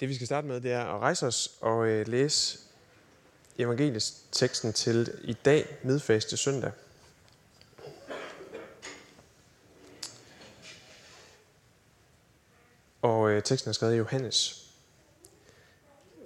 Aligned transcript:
Det 0.00 0.08
vi 0.08 0.14
skal 0.14 0.26
starte 0.26 0.46
med, 0.46 0.60
det 0.60 0.72
er 0.72 0.84
at 0.84 1.00
rejse 1.00 1.26
os 1.26 1.52
og 1.60 1.86
øh, 1.86 2.08
læse 2.08 2.58
evangelisk 3.58 4.32
teksten 4.32 4.72
til 4.72 5.20
i 5.24 5.32
dag, 5.32 5.76
midfaste 5.82 6.36
søndag. 6.36 6.72
Og 13.02 13.30
øh, 13.30 13.42
teksten 13.42 13.68
er 13.68 13.72
skrevet 13.72 13.94
i 13.94 13.96
Johannes. 13.96 14.66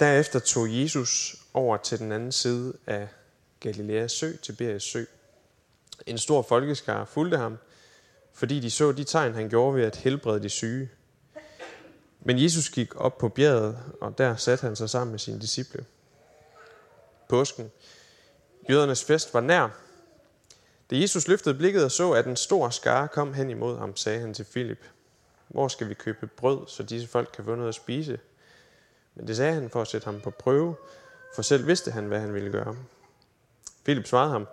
Derefter 0.00 0.38
tog 0.38 0.80
Jesus 0.80 1.36
over 1.54 1.76
til 1.76 1.98
den 1.98 2.12
anden 2.12 2.32
side 2.32 2.72
af 2.86 3.08
Galileas 3.60 4.12
sø, 4.12 4.36
Tiberias 4.36 4.82
sø. 4.82 5.04
En 6.06 6.18
stor 6.18 6.42
folkeskar 6.42 7.04
fulgte 7.04 7.36
ham, 7.36 7.58
fordi 8.32 8.60
de 8.60 8.70
så 8.70 8.92
de 8.92 9.04
tegn, 9.04 9.34
han 9.34 9.48
gjorde 9.48 9.76
ved 9.76 9.84
at 9.84 9.96
helbrede 9.96 10.42
de 10.42 10.48
syge. 10.48 10.90
Men 12.22 12.42
Jesus 12.42 12.70
gik 12.70 12.96
op 12.96 13.18
på 13.18 13.28
bjerget, 13.28 13.78
og 14.00 14.18
der 14.18 14.36
satte 14.36 14.62
han 14.62 14.76
sig 14.76 14.90
sammen 14.90 15.10
med 15.10 15.18
sine 15.18 15.40
disciple. 15.40 15.84
Påsken. 17.28 17.70
Jødernes 18.70 19.04
fest 19.04 19.34
var 19.34 19.40
nær. 19.40 19.68
Da 20.90 20.96
Jesus 20.96 21.28
løftede 21.28 21.54
blikket 21.54 21.84
og 21.84 21.90
så, 21.90 22.12
at 22.12 22.26
en 22.26 22.36
stor 22.36 22.70
skare 22.70 23.08
kom 23.08 23.34
hen 23.34 23.50
imod 23.50 23.78
ham, 23.78 23.96
sagde 23.96 24.20
han 24.20 24.34
til 24.34 24.44
Filip, 24.44 24.84
hvor 25.48 25.68
skal 25.68 25.88
vi 25.88 25.94
købe 25.94 26.26
brød, 26.26 26.58
så 26.66 26.82
disse 26.82 27.08
folk 27.08 27.30
kan 27.34 27.44
få 27.44 27.54
noget 27.54 27.68
at 27.68 27.74
spise? 27.74 28.18
Men 29.14 29.26
det 29.26 29.36
sagde 29.36 29.54
han 29.54 29.70
for 29.70 29.80
at 29.80 29.88
sætte 29.88 30.04
ham 30.04 30.20
på 30.20 30.30
prøve, 30.30 30.74
for 31.34 31.42
selv 31.42 31.66
vidste 31.66 31.90
han, 31.90 32.04
hvad 32.04 32.20
han 32.20 32.34
ville 32.34 32.50
gøre. 32.50 32.76
Filip 33.86 34.06
svarede 34.06 34.30
ham, 34.30 34.46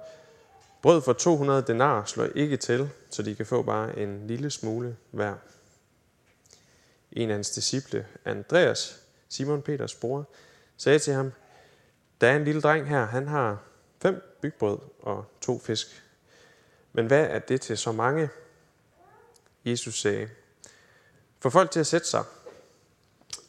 brød 0.82 1.02
for 1.02 1.14
200 1.14 1.62
denar 1.68 2.06
slår 2.06 2.28
ikke 2.36 2.58
til, 2.58 2.90
så 3.10 3.24
de 3.24 3.36
kan 3.36 3.46
få 3.46 3.62
bare 3.62 4.00
en 4.00 4.28
lille 4.28 4.50
smule 4.50 4.98
hver. 5.12 5.36
En 7.18 7.30
af 7.30 7.36
hans 7.36 7.50
disciple, 7.50 8.08
Andreas, 8.26 9.00
Simon 9.30 9.62
Peters 9.62 9.96
bror, 9.96 10.26
sagde 10.78 11.00
til 11.00 11.14
ham, 11.14 11.32
der 12.22 12.30
er 12.30 12.36
en 12.36 12.44
lille 12.44 12.62
dreng 12.62 12.88
her, 12.88 13.06
han 13.06 13.28
har 13.28 13.64
fem 14.02 14.38
bygbrød 14.42 14.80
og 15.00 15.26
to 15.42 15.60
fisk. 15.60 16.04
Men 16.94 17.08
hvad 17.08 17.24
er 17.24 17.40
det 17.40 17.62
til 17.62 17.78
så 17.78 17.92
mange? 17.92 18.30
Jesus 19.66 20.02
sagde, 20.02 20.30
få 21.40 21.50
folk 21.50 21.72
til 21.72 21.80
at 21.80 21.88
sætte 21.88 22.08
sig. 22.08 22.24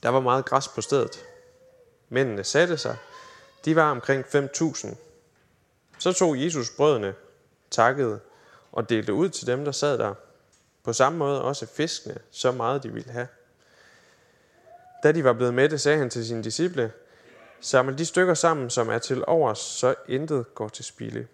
Der 0.03 0.09
var 0.09 0.21
meget 0.21 0.45
græs 0.45 0.69
på 0.69 0.81
stedet. 0.81 1.25
Mændene 2.09 2.45
satte 2.45 2.79
sig. 2.79 2.97
De 3.65 3.77
var 3.77 3.91
omkring 3.91 4.25
5.000. 4.25 4.97
Så 5.99 6.13
tog 6.13 6.43
Jesus 6.43 6.71
brødene, 6.71 7.15
takkede 7.71 8.21
og 8.73 8.89
delte 8.89 9.13
ud 9.13 9.29
til 9.29 9.47
dem, 9.47 9.65
der 9.65 9.73
sad 9.73 9.99
der. 9.99 10.15
På 10.83 10.93
samme 10.93 11.19
måde 11.19 11.43
også 11.43 11.67
fiskene, 11.67 12.19
så 12.31 12.53
meget 12.53 12.83
de 12.83 12.93
ville 12.93 13.13
have. 13.13 13.29
Da 15.03 15.13
de 15.13 15.25
var 15.25 15.33
blevet 15.33 15.55
mætte, 15.55 15.79
sagde 15.79 15.99
han 15.99 16.11
til 16.11 16.27
sine 16.27 16.45
disciple, 16.45 16.93
Samle 17.61 17.99
de 17.99 18.07
stykker 18.07 18.35
sammen, 18.35 18.71
som 18.71 18.89
er 18.89 18.99
til 18.99 19.25
overs, 19.27 19.59
så 19.59 19.95
intet 20.09 20.55
går 20.55 20.69
til 20.69 20.85
spilde. 20.85 21.27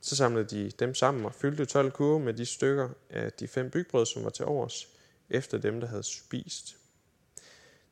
Så 0.00 0.16
samlede 0.16 0.44
de 0.44 0.70
dem 0.70 0.94
sammen 0.94 1.24
og 1.24 1.34
fyldte 1.34 1.64
12 1.64 1.90
kurve 1.90 2.20
med 2.20 2.34
de 2.34 2.46
stykker 2.46 2.88
af 3.10 3.32
de 3.32 3.48
fem 3.48 3.70
bygbrød, 3.70 4.06
som 4.06 4.24
var 4.24 4.30
til 4.30 4.44
overs, 4.44 4.88
efter 5.30 5.58
dem, 5.58 5.80
der 5.80 5.86
havde 5.86 6.02
spist. 6.02 6.76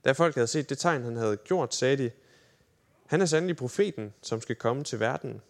Da 0.05 0.13
folk 0.13 0.35
havde 0.35 0.47
set 0.47 0.69
det 0.69 0.79
tegn, 0.79 1.03
han 1.03 1.17
havde 1.17 1.37
gjort, 1.37 1.75
sagde 1.75 1.97
de, 1.97 2.11
han 3.07 3.21
er 3.21 3.27
sandelig 3.27 3.57
profeten, 3.57 4.15
som 4.23 4.41
skal 4.41 4.57
komme 4.57 4.85
til 4.85 5.01
verden. 5.01 5.43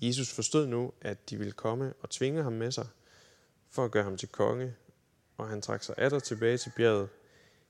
Jesus 0.00 0.32
forstod 0.32 0.66
nu, 0.66 0.92
at 1.00 1.30
de 1.30 1.36
ville 1.36 1.52
komme 1.52 1.94
og 2.00 2.10
tvinge 2.10 2.42
ham 2.42 2.52
med 2.52 2.72
sig, 2.72 2.86
for 3.70 3.84
at 3.84 3.90
gøre 3.90 4.04
ham 4.04 4.16
til 4.16 4.28
konge, 4.28 4.74
og 5.38 5.48
han 5.48 5.62
trak 5.62 5.82
sig 5.82 5.94
atter 5.98 6.18
tilbage 6.18 6.58
til 6.58 6.72
bjerget, 6.76 7.08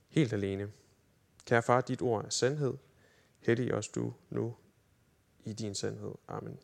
helt 0.09 0.33
alene. 0.33 0.73
Kære 1.45 1.63
far, 1.63 1.81
dit 1.81 2.03
ord 2.03 2.25
er 2.25 2.31
sandhed. 2.31 2.75
Hellig 3.41 3.75
os 3.75 3.89
du 3.89 4.15
nu 4.31 4.57
i 5.45 5.53
din 5.53 5.75
sandhed. 5.75 6.13
Amen. 6.29 6.59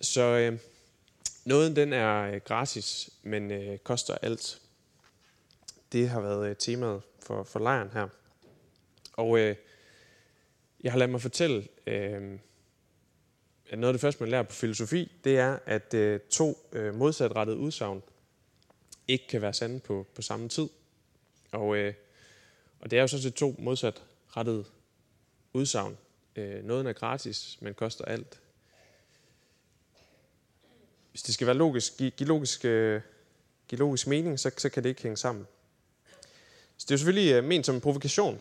Så 0.00 0.22
øh, 0.22 0.58
nåden 1.44 1.76
den 1.76 1.92
er 1.92 2.22
øh, 2.22 2.40
gratis, 2.40 3.10
men 3.22 3.50
øh, 3.50 3.78
koster 3.78 4.14
alt. 4.14 4.60
Det 5.92 6.08
har 6.08 6.20
været 6.20 6.50
øh, 6.50 6.56
temaet 6.56 7.02
for, 7.20 7.42
for 7.42 7.58
lejren 7.58 7.90
her. 7.90 8.08
Og 9.12 9.38
øh, 9.38 9.56
jeg 10.80 10.92
har 10.92 10.98
ladet 10.98 11.10
mig 11.10 11.20
fortælle, 11.20 11.68
øh, 11.86 12.38
noget 13.78 13.88
af 13.88 13.94
det 13.94 14.00
første, 14.00 14.22
man 14.22 14.30
lærer 14.30 14.42
på 14.42 14.52
filosofi, 14.52 15.12
det 15.24 15.38
er, 15.38 15.58
at 15.66 15.94
øh, 15.94 16.20
to 16.20 16.68
øh, 16.72 16.94
modsatrettede 16.94 17.58
udsagn 17.58 18.02
ikke 19.08 19.26
kan 19.28 19.42
være 19.42 19.52
sande 19.52 19.80
på, 19.80 20.06
på 20.14 20.22
samme 20.22 20.48
tid. 20.48 20.68
Og, 21.52 21.76
øh, 21.76 21.94
og 22.80 22.90
det 22.90 22.96
er 22.96 23.00
jo 23.00 23.08
så 23.08 23.22
til 23.22 23.32
to 23.32 23.54
modsatrettede 23.58 24.64
udsagn. 25.52 25.98
Øh, 26.36 26.64
noget 26.64 26.86
er 26.86 26.92
gratis, 26.92 27.58
men 27.60 27.74
koster 27.74 28.04
alt 28.04 28.40
hvis 31.10 31.22
det 31.22 31.34
skal 31.34 31.46
være 31.46 31.56
logisk, 31.56 31.96
give, 31.96 32.10
give, 32.10 32.28
logisk, 32.28 32.64
øh, 32.64 33.00
give 33.68 33.78
logisk 33.78 34.06
mening, 34.06 34.40
så, 34.40 34.50
så 34.56 34.68
kan 34.68 34.82
det 34.82 34.88
ikke 34.88 35.02
hænge 35.02 35.16
sammen. 35.16 35.46
Så 36.76 36.84
det 36.84 36.90
er 36.90 36.94
jo 36.94 36.98
selvfølgelig 36.98 37.38
uh, 37.38 37.44
ment 37.44 37.66
som 37.66 37.74
en 37.74 37.80
provokation. 37.80 38.40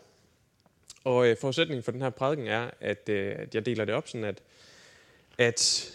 Og 1.04 1.28
øh, 1.28 1.38
forudsætningen 1.38 1.84
for 1.84 1.92
den 1.92 2.02
her 2.02 2.10
prædiken 2.10 2.48
er, 2.48 2.72
at, 2.80 3.10
at 3.10 3.56
jeg 3.56 3.66
deler 3.66 3.86
det 3.86 3.96
op 3.96 4.08
sådan, 4.08 4.24
at, 4.24 4.42
at 5.40 5.92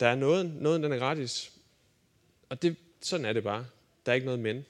der 0.00 0.06
er 0.06 0.14
noget, 0.14 0.46
noget 0.54 0.82
den 0.82 0.92
er 0.92 0.98
gratis. 0.98 1.52
Og 2.48 2.62
det, 2.62 2.76
sådan 3.00 3.26
er 3.26 3.32
det 3.32 3.42
bare. 3.42 3.66
Der 4.06 4.12
er 4.12 4.14
ikke 4.14 4.24
noget 4.24 4.40
men. 4.40 4.66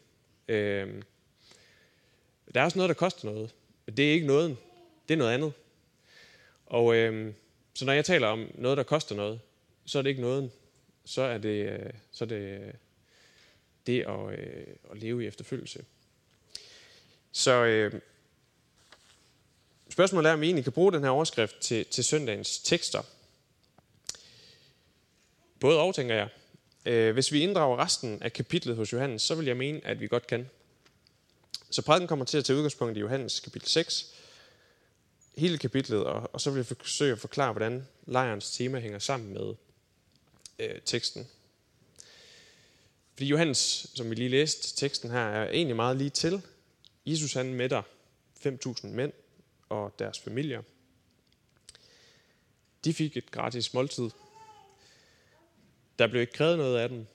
Øh, 0.49 1.03
der 2.55 2.61
er 2.61 2.65
også 2.65 2.79
noget, 2.79 2.89
der 2.89 2.95
koster 2.95 3.31
noget. 3.31 3.55
Men 3.87 3.97
det 3.97 4.09
er 4.09 4.13
ikke 4.13 4.27
noget. 4.27 4.57
Det 5.09 5.15
er 5.15 5.19
noget 5.19 5.35
andet. 5.35 5.53
Og 6.67 6.95
øh, 6.97 7.35
så 7.75 7.85
når 7.85 7.93
jeg 7.93 8.05
taler 8.05 8.27
om 8.27 8.51
noget, 8.55 8.77
der 8.77 8.83
koster 8.83 9.15
noget, 9.15 9.41
så 9.85 9.99
er 9.99 10.03
det 10.03 10.11
ikke 10.11 10.23
noget 10.23 10.51
så 11.09 11.23
er 11.23 11.39
det, 11.39 11.69
øh, 11.69 11.91
så 12.13 12.25
er 12.25 12.29
det, 12.29 12.37
øh, 12.37 12.73
det 13.87 14.01
at, 14.01 14.39
øh, 14.39 14.67
at 14.91 14.99
leve 14.99 15.25
i 15.25 15.27
efterfølgelse. 15.27 15.85
Så 17.33 17.65
øh, 17.65 18.01
spørgsmålet 19.91 20.29
er, 20.29 20.33
om 20.33 20.41
vi 20.41 20.47
egentlig 20.47 20.65
kan 20.65 20.73
bruge 20.73 20.93
den 20.93 21.03
her 21.03 21.11
overskrift 21.11 21.61
til, 21.61 21.87
til 21.87 22.05
søndagens 22.05 22.59
tekster. 22.59 23.03
Både 25.61 25.79
og, 25.79 25.95
tænker 25.95 26.15
jeg. 26.15 26.29
Øh, 26.87 27.13
hvis 27.13 27.33
vi 27.33 27.41
inddrager 27.41 27.79
resten 27.79 28.23
af 28.23 28.33
kapitlet 28.33 28.77
hos 28.77 28.93
Johannes, 28.93 29.23
så 29.23 29.35
vil 29.35 29.47
jeg 29.47 29.57
mene, 29.57 29.81
at 29.85 30.01
vi 30.01 30.09
godt 30.09 30.27
kan. 30.27 30.51
Så 31.71 31.83
prædiken 31.83 32.09
kommer 32.09 32.25
til 32.25 32.39
at 32.39 32.45
tage 32.45 32.57
udgangspunkt 32.57 32.97
i 32.97 33.01
Johannes 33.01 33.41
kapitel 33.41 33.69
6, 33.69 34.15
hele 35.37 35.59
kapitlet, 35.59 36.05
og, 36.05 36.31
og 36.33 36.41
så 36.41 36.51
vil 36.51 36.59
jeg 36.59 36.67
forsøge 36.67 37.13
at 37.13 37.19
forklare, 37.19 37.53
hvordan 37.53 37.87
lejrens 38.07 38.51
tema 38.51 38.81
hænger 38.81 38.99
sammen 38.99 39.35
med 39.35 39.55
øh, 40.59 40.81
teksten. 40.85 41.29
Fordi 43.13 43.27
Johannes, 43.27 43.87
som 43.95 44.11
vi 44.11 44.15
lige 44.15 44.29
læste 44.29 44.77
teksten 44.77 45.11
her, 45.11 45.19
er 45.19 45.51
egentlig 45.51 45.77
meget 45.77 45.97
lige 45.97 46.11
til. 46.11 46.43
Jesus 47.07 47.33
han 47.33 47.55
mætter 47.55 47.83
5.000 48.47 48.87
mænd 48.87 49.13
og 49.69 49.95
deres 49.99 50.19
familier. 50.19 50.63
De 52.85 52.95
fik 52.95 53.17
et 53.17 53.31
gratis 53.31 53.75
måltid. 53.75 54.11
Der 55.99 56.07
blev 56.07 56.21
ikke 56.21 56.33
krævet 56.33 56.59
noget 56.59 56.79
af 56.79 56.89
dem. 56.89 57.07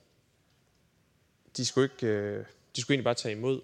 De 1.58 1.66
skulle, 1.66 1.86
ikke, 1.86 2.08
øh, 2.08 2.46
de 2.76 2.82
skulle 2.82 2.96
egentlig 2.96 3.04
bare 3.04 3.14
tage 3.14 3.32
imod. 3.32 3.62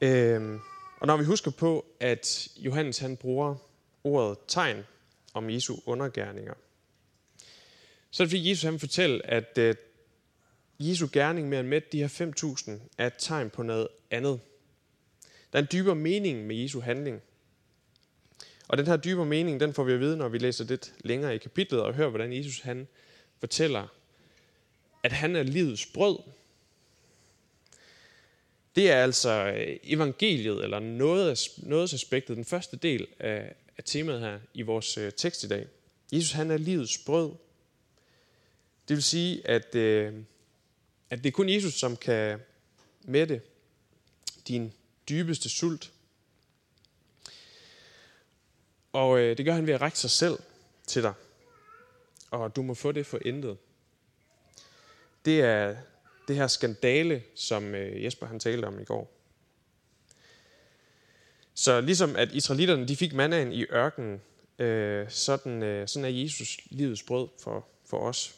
Øh, 0.00 0.60
og 1.00 1.06
når 1.06 1.16
vi 1.16 1.24
husker 1.24 1.50
på, 1.50 1.86
at 2.00 2.48
Johannes 2.56 2.98
han 2.98 3.16
bruger 3.16 3.56
ordet 4.04 4.38
tegn 4.48 4.84
om 5.34 5.50
Jesu 5.50 5.76
undergærninger, 5.86 6.54
så 8.10 8.22
er 8.22 8.24
det 8.24 8.30
fordi 8.30 8.50
Jesus 8.50 8.62
han 8.62 8.78
fortæller, 8.78 9.20
at 9.24 9.58
uh, 9.58 9.74
Jesu 10.88 11.08
gerning 11.12 11.48
med 11.48 11.58
at 11.58 11.64
mætte 11.64 11.88
de 11.92 11.98
her 11.98 12.32
5.000 12.68 12.70
er 12.98 13.06
et 13.06 13.14
tegn 13.18 13.50
på 13.50 13.62
noget 13.62 13.88
andet. 14.10 14.40
Der 15.52 15.58
er 15.58 15.62
en 15.62 15.68
dybere 15.72 15.94
mening 15.94 16.46
med 16.46 16.56
Jesu 16.56 16.80
handling. 16.80 17.22
Og 18.70 18.78
den 18.78 18.86
her 18.86 18.96
dybere 18.96 19.26
mening, 19.26 19.60
den 19.60 19.74
får 19.74 19.84
vi 19.84 19.92
at 19.92 20.00
vide, 20.00 20.16
når 20.16 20.28
vi 20.28 20.38
læser 20.38 20.64
lidt 20.64 20.92
længere 21.04 21.34
i 21.34 21.38
kapitlet 21.38 21.82
og 21.82 21.94
hører, 21.94 22.08
hvordan 22.08 22.32
Jesus 22.32 22.60
han 22.60 22.88
fortæller, 23.38 23.86
at 25.02 25.12
han 25.12 25.36
er 25.36 25.42
livets 25.42 25.86
brød. 25.86 26.18
Det 28.76 28.90
er 28.90 29.02
altså 29.02 29.30
øh, 29.30 29.76
evangeliet, 29.82 30.64
eller 30.64 30.78
noget, 30.78 31.48
noget 31.56 31.94
aspektet, 31.94 32.36
den 32.36 32.44
første 32.44 32.76
del 32.76 33.06
af, 33.18 33.54
af 33.78 33.84
temaet 33.84 34.20
her 34.20 34.38
i 34.54 34.62
vores 34.62 34.98
øh, 34.98 35.12
tekst 35.12 35.44
i 35.44 35.48
dag. 35.48 35.66
Jesus 36.12 36.32
han 36.32 36.50
er 36.50 36.56
livets 36.56 36.98
brød. 36.98 37.32
Det 38.88 38.96
vil 38.96 39.02
sige, 39.02 39.48
at, 39.48 39.74
øh, 39.74 40.14
at 41.10 41.18
det 41.18 41.26
er 41.26 41.32
kun 41.32 41.48
Jesus, 41.48 41.74
som 41.74 41.96
kan 41.96 42.40
mætte 43.02 43.40
din 44.48 44.72
dybeste 45.08 45.48
sult. 45.48 45.92
Og 48.92 49.20
øh, 49.20 49.36
det 49.36 49.44
gør 49.44 49.52
han 49.52 49.66
ved 49.66 49.74
at 49.74 49.80
række 49.80 49.98
sig 49.98 50.10
selv 50.10 50.38
til 50.86 51.02
dig. 51.02 51.12
Og 52.30 52.56
du 52.56 52.62
må 52.62 52.74
få 52.74 52.92
det 52.92 53.06
for 53.06 53.18
intet. 53.24 53.58
det 55.24 55.40
er 55.40 55.76
det 56.28 56.36
her 56.36 56.46
skandale, 56.46 57.22
som 57.34 57.74
øh, 57.74 58.04
Jesper 58.04 58.26
han 58.26 58.40
talte 58.40 58.66
om 58.66 58.80
i 58.80 58.84
går. 58.84 59.16
Så 61.54 61.80
ligesom 61.80 62.16
at 62.16 62.32
israelitterne 62.32 62.88
de 62.88 62.96
fik 62.96 63.12
mandagen 63.12 63.52
i 63.52 63.64
ørkenen, 63.64 64.20
øh, 64.58 65.10
sådan, 65.10 65.62
øh, 65.62 65.88
sådan 65.88 66.04
er 66.04 66.08
Jesus 66.08 66.58
livets 66.70 67.02
brød 67.02 67.28
for, 67.42 67.66
for 67.86 67.98
os. 67.98 68.34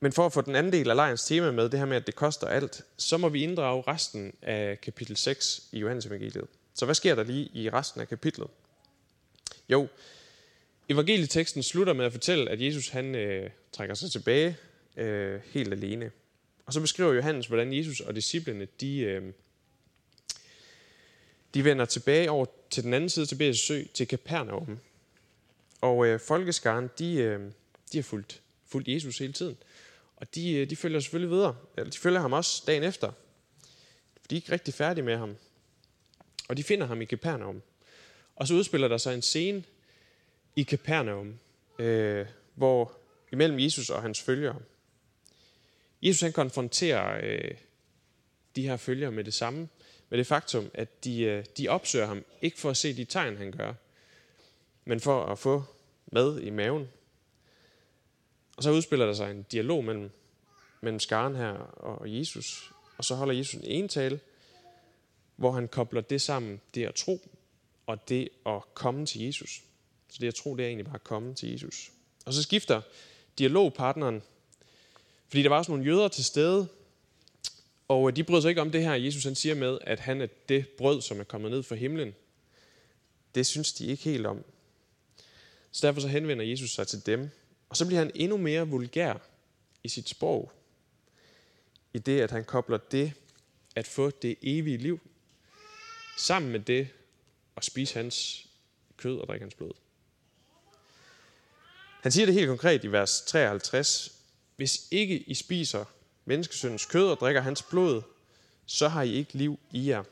Men 0.00 0.12
for 0.12 0.26
at 0.26 0.32
få 0.32 0.40
den 0.40 0.56
anden 0.56 0.72
del 0.72 0.90
af 0.90 0.96
lejrens 0.96 1.24
tema 1.24 1.50
med, 1.50 1.68
det 1.68 1.78
her 1.78 1.86
med, 1.86 1.96
at 1.96 2.06
det 2.06 2.14
koster 2.14 2.46
alt, 2.46 2.82
så 2.96 3.16
må 3.16 3.28
vi 3.28 3.42
inddrage 3.42 3.84
resten 3.88 4.32
af 4.42 4.80
kapitel 4.80 5.16
6 5.16 5.68
i 5.72 5.78
Johannes 5.78 6.06
evangeliet. 6.06 6.48
Så 6.74 6.84
hvad 6.84 6.94
sker 6.94 7.14
der 7.14 7.22
lige 7.22 7.50
i 7.54 7.70
resten 7.70 8.00
af 8.00 8.08
kapitlet? 8.08 8.48
Jo, 9.68 9.88
evangelieteksten 10.88 11.62
slutter 11.62 11.92
med 11.92 12.04
at 12.04 12.12
fortælle, 12.12 12.50
at 12.50 12.62
Jesus 12.62 12.88
han 12.88 13.14
øh, 13.14 13.50
trækker 13.72 13.94
sig 13.94 14.10
tilbage 14.12 14.56
øh, 14.96 15.40
helt 15.44 15.72
alene. 15.72 16.10
Og 16.66 16.72
så 16.72 16.80
beskriver 16.80 17.12
Johannes, 17.12 17.46
hvordan 17.46 17.72
Jesus 17.72 18.00
og 18.00 18.16
disciplene, 18.16 18.68
de, 18.80 18.98
øh, 18.98 19.32
de 21.54 21.64
vender 21.64 21.84
tilbage 21.84 22.30
over 22.30 22.46
til 22.70 22.84
den 22.84 22.94
anden 22.94 23.10
side 23.10 23.26
til 23.26 23.36
Bæs 23.36 23.58
sø, 23.58 23.82
til 23.94 24.08
Kapernaum. 24.08 24.78
Og 25.80 26.06
øh, 26.06 26.20
folkeskaren, 26.20 26.90
de, 26.98 27.14
øh, 27.14 27.40
de 27.92 27.98
har 27.98 28.02
fulgt, 28.02 28.42
fulgt 28.66 28.88
Jesus 28.88 29.18
hele 29.18 29.32
tiden. 29.32 29.56
Og 30.16 30.34
de, 30.34 30.52
øh, 30.52 30.70
de 30.70 30.76
følger 30.76 31.00
selvfølgelig 31.00 31.30
videre. 31.30 31.56
Eller 31.76 31.90
de 31.90 31.98
følger 31.98 32.20
ham 32.20 32.32
også 32.32 32.62
dagen 32.66 32.82
efter. 32.82 33.12
For 34.16 34.28
de 34.30 34.34
er 34.34 34.36
ikke 34.36 34.52
rigtig 34.52 34.74
færdige 34.74 35.04
med 35.04 35.16
ham. 35.16 35.36
Og 36.48 36.56
de 36.56 36.62
finder 36.62 36.86
ham 36.86 37.02
i 37.02 37.04
Kapernaum. 37.04 37.62
Og 38.36 38.48
så 38.48 38.54
udspiller 38.54 38.88
der 38.88 38.96
sig 38.96 39.14
en 39.14 39.22
scene 39.22 39.64
i 40.56 40.62
Kapernaum, 40.62 41.38
øh, 41.78 42.26
hvor 42.54 42.92
imellem 43.32 43.58
Jesus 43.58 43.90
og 43.90 44.02
hans 44.02 44.22
følgere. 44.22 44.60
Jesus 46.02 46.20
han 46.20 46.32
konfronterer 46.32 47.20
øh, 47.22 47.54
de 48.56 48.68
her 48.68 48.76
følgere 48.76 49.10
med 49.10 49.24
det 49.24 49.34
samme, 49.34 49.68
med 50.10 50.18
det 50.18 50.26
faktum, 50.26 50.70
at 50.74 51.04
de, 51.04 51.22
øh, 51.22 51.44
de 51.58 51.68
opsøger 51.68 52.06
ham, 52.06 52.24
ikke 52.42 52.58
for 52.58 52.70
at 52.70 52.76
se 52.76 52.96
de 52.96 53.04
tegn, 53.04 53.36
han 53.36 53.52
gør, 53.52 53.74
men 54.84 55.00
for 55.00 55.26
at 55.26 55.38
få 55.38 55.64
mad 56.12 56.40
i 56.40 56.50
maven. 56.50 56.88
Og 58.56 58.62
så 58.62 58.70
udspiller 58.70 59.06
der 59.06 59.12
sig 59.12 59.30
en 59.30 59.42
dialog 59.42 59.84
mellem, 59.84 60.10
mellem 60.80 61.00
skaren 61.00 61.34
her 61.36 61.52
og 61.52 62.18
Jesus, 62.18 62.72
og 62.98 63.04
så 63.04 63.14
holder 63.14 63.34
Jesus 63.34 63.60
en 63.64 63.88
tale, 63.88 64.20
hvor 65.36 65.52
han 65.52 65.68
kobler 65.68 66.00
det 66.00 66.20
sammen, 66.20 66.60
det 66.74 66.84
at 66.84 66.94
tro, 66.94 67.28
og 67.86 68.08
det 68.08 68.28
at 68.46 68.62
komme 68.74 69.06
til 69.06 69.22
Jesus. 69.22 69.62
Så 70.08 70.18
det 70.20 70.28
at 70.28 70.34
tro, 70.34 70.56
det 70.56 70.62
er 70.62 70.66
egentlig 70.66 70.86
bare 70.86 70.94
at 70.94 71.04
komme 71.04 71.34
til 71.34 71.50
Jesus. 71.50 71.90
Og 72.26 72.32
så 72.34 72.42
skifter 72.42 72.80
dialogpartneren, 73.38 74.22
fordi 75.28 75.42
der 75.42 75.48
var 75.48 75.58
også 75.58 75.70
nogle 75.70 75.84
jøder 75.84 76.08
til 76.08 76.24
stede, 76.24 76.68
og 77.88 78.08
øh, 78.08 78.16
de 78.16 78.24
brød 78.24 78.42
sig 78.42 78.48
ikke 78.48 78.60
om 78.60 78.70
det 78.70 78.82
her, 78.82 78.94
Jesus 78.94 79.24
han 79.24 79.34
siger 79.34 79.54
med, 79.54 79.78
at 79.80 80.00
han 80.00 80.20
er 80.20 80.26
det 80.48 80.68
brød, 80.68 81.02
som 81.02 81.20
er 81.20 81.24
kommet 81.24 81.50
ned 81.50 81.62
fra 81.62 81.74
himlen. 81.74 82.14
Det 83.34 83.46
synes 83.46 83.72
de 83.72 83.86
ikke 83.86 84.04
helt 84.04 84.26
om. 84.26 84.44
Så 85.70 85.86
derfor 85.86 86.00
så 86.00 86.08
henvender 86.08 86.44
Jesus 86.44 86.70
sig 86.70 86.86
til 86.86 87.06
dem. 87.06 87.30
Og 87.68 87.76
så 87.76 87.86
bliver 87.86 87.98
han 87.98 88.10
endnu 88.14 88.36
mere 88.36 88.68
vulgær 88.68 89.14
i 89.84 89.88
sit 89.88 90.08
sprog. 90.08 90.52
I 91.92 91.98
det, 91.98 92.20
at 92.20 92.30
han 92.30 92.44
kobler 92.44 92.78
det 92.78 93.12
at 93.76 93.86
få 93.86 94.10
det 94.10 94.36
evige 94.42 94.76
liv 94.76 95.00
sammen 96.16 96.52
med 96.52 96.60
det 96.60 96.88
at 97.56 97.64
spise 97.64 97.94
hans 97.94 98.46
kød 98.96 99.18
og 99.18 99.26
drikke 99.26 99.44
hans 99.44 99.54
blod. 99.54 99.72
Han 102.02 102.12
siger 102.12 102.26
det 102.26 102.34
helt 102.34 102.48
konkret 102.48 102.84
i 102.84 102.86
vers 102.86 103.20
53. 103.26 104.12
Hvis 104.56 104.88
ikke 104.90 105.18
I 105.18 105.34
spiser 105.34 105.84
menneskesøndens 106.24 106.86
kød 106.86 107.10
og 107.10 107.16
drikker 107.16 107.40
hans 107.40 107.62
blod, 107.62 108.02
så 108.66 108.88
har 108.88 109.02
I 109.02 109.12
ikke 109.12 109.32
liv 109.32 109.60
i 109.70 109.88
jer. 109.88 110.04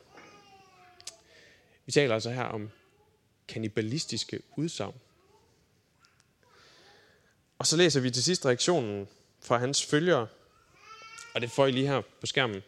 Vi 1.86 1.92
taler 1.92 2.14
altså 2.14 2.30
her 2.30 2.44
om 2.44 2.70
kanibalistiske 3.48 4.42
udsagn. 4.56 4.94
Og 7.58 7.66
så 7.66 7.76
læser 7.76 8.00
vi 8.00 8.10
til 8.10 8.22
sidst 8.22 8.46
reaktionen 8.46 9.08
fra 9.40 9.58
hans 9.58 9.86
følgere, 9.86 10.26
og 11.34 11.40
det 11.40 11.50
får 11.50 11.66
I 11.66 11.70
lige 11.70 11.86
her 11.86 12.00
på 12.20 12.26
skærmen. 12.26 12.62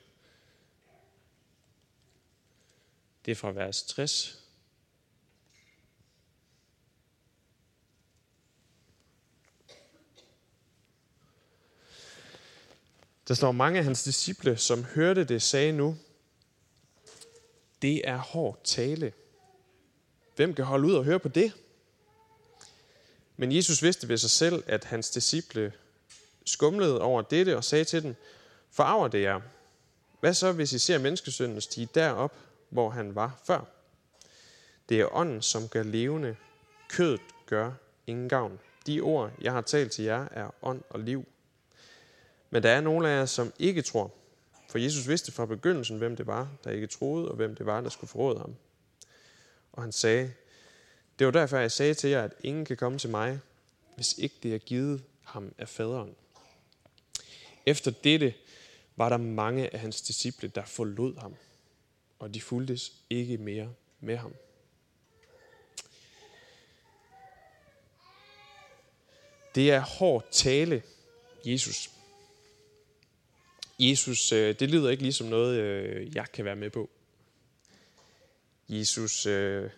Det 3.25 3.31
er 3.31 3.35
fra 3.35 3.53
vers 3.53 3.83
60. 3.83 4.45
Der 13.29 13.35
står 13.35 13.53
mange 13.53 13.79
af 13.79 13.85
hans 13.85 14.03
disciple, 14.03 14.57
som 14.57 14.85
hørte 14.85 15.25
det, 15.25 15.43
sagde 15.43 15.73
nu, 15.73 15.97
det 17.83 18.09
er 18.09 18.17
hård 18.17 18.61
tale. 18.65 19.13
Hvem 20.37 20.55
kan 20.55 20.65
holde 20.65 20.87
ud 20.87 20.95
og 20.95 21.05
høre 21.05 21.21
på 21.21 21.29
det? 21.29 21.53
Men 23.37 23.53
Jesus 23.53 23.83
vidste 23.83 24.09
ved 24.09 24.17
sig 24.17 24.31
selv, 24.31 24.65
at 24.67 24.85
hans 24.85 25.11
disciple 25.11 25.73
skumlede 26.45 27.01
over 27.01 27.23
dette 27.23 27.57
og 27.57 27.65
sagde 27.65 27.85
til 27.85 28.03
dem, 28.03 28.15
forarver 28.71 29.09
det 29.09 29.23
jer. 29.23 29.41
Hvad 30.21 30.35
så, 30.35 30.53
hvis 30.53 30.73
I 30.73 30.79
ser 30.79 30.99
menneskesønnen 30.99 31.61
stige 31.61 31.89
derop, 31.95 32.37
hvor 32.75 32.91
han 32.91 33.15
var 33.15 33.41
før? 33.45 33.65
Det 34.89 35.01
er 35.01 35.15
ånden, 35.15 35.43
som 35.43 35.69
gør 35.69 35.83
levende. 35.83 36.37
Kødet 36.89 37.21
gør 37.47 37.73
ingen 38.07 38.29
gavn. 38.29 38.61
De 38.87 39.01
ord, 39.01 39.31
jeg 39.41 39.53
har 39.53 39.61
talt 39.61 39.93
til 39.93 40.05
jer, 40.05 40.29
er 40.31 40.51
ånd 40.63 40.83
og 40.91 41.01
liv. 41.01 41.25
Men 42.51 42.63
der 42.63 42.71
er 42.71 42.81
nogle 42.81 43.09
af 43.09 43.19
jer, 43.19 43.27
som 43.27 43.53
ikke 43.59 43.83
tror. 43.83 44.15
For 44.71 44.79
Jesus 44.79 45.09
vidste 45.09 45.33
fra 45.33 45.47
begyndelsen, 45.47 45.99
hvem 45.99 46.17
det 46.17 46.27
var, 46.27 46.49
der 46.65 46.71
ikke 46.71 46.87
troede, 46.87 47.29
og 47.29 47.37
hvem 47.37 47.55
det 47.55 47.67
var, 47.67 47.81
der 47.81 47.89
skulle 47.89 48.11
forråde 48.11 48.39
ham. 48.39 48.55
Og 49.73 49.83
han 49.83 49.93
sagde, 49.93 50.33
det 51.19 51.27
var 51.27 51.31
derfor, 51.31 51.57
jeg 51.57 51.73
sagde 51.73 51.95
til 51.95 52.11
jer, 52.11 52.23
at 52.23 52.35
ingen 52.41 52.65
kan 52.65 52.77
komme 52.77 52.99
til 52.99 53.11
mig, 53.11 53.41
hvis 53.95 54.19
ikke 54.19 54.37
det 54.43 54.55
er 54.55 54.59
givet 54.59 55.05
ham 55.23 55.55
af 55.59 55.69
faderen. 55.69 56.15
Efter 57.67 57.91
dette 57.91 58.35
var 58.97 59.09
der 59.09 59.17
mange 59.17 59.75
af 59.75 59.81
hans 59.81 60.03
disciple, 60.03 60.49
der 60.49 60.65
forlod 60.65 61.17
ham, 61.17 61.35
og 62.25 62.35
de 62.35 62.41
fuldtes 62.41 62.93
ikke 63.11 63.37
mere 63.37 63.75
med 64.01 64.17
ham. 64.17 64.35
Det 69.55 69.71
er 69.71 69.81
hård 69.81 70.29
tale, 70.31 70.83
Jesus 71.47 71.91
Jesus, 73.79 74.33
øh, 74.33 74.55
det 74.61 74.71
lyder 74.71 74.91
ikke 74.91 75.03
ligesom 75.03 75.27
noget, 75.27 75.61
øh, 75.61 76.17
jeg 76.17 76.33
kan 76.33 76.45
være 76.45 76.57
med 76.57 76.71
på. 76.71 76.91
Jesus, 78.69 79.27
øh, 79.27 79.71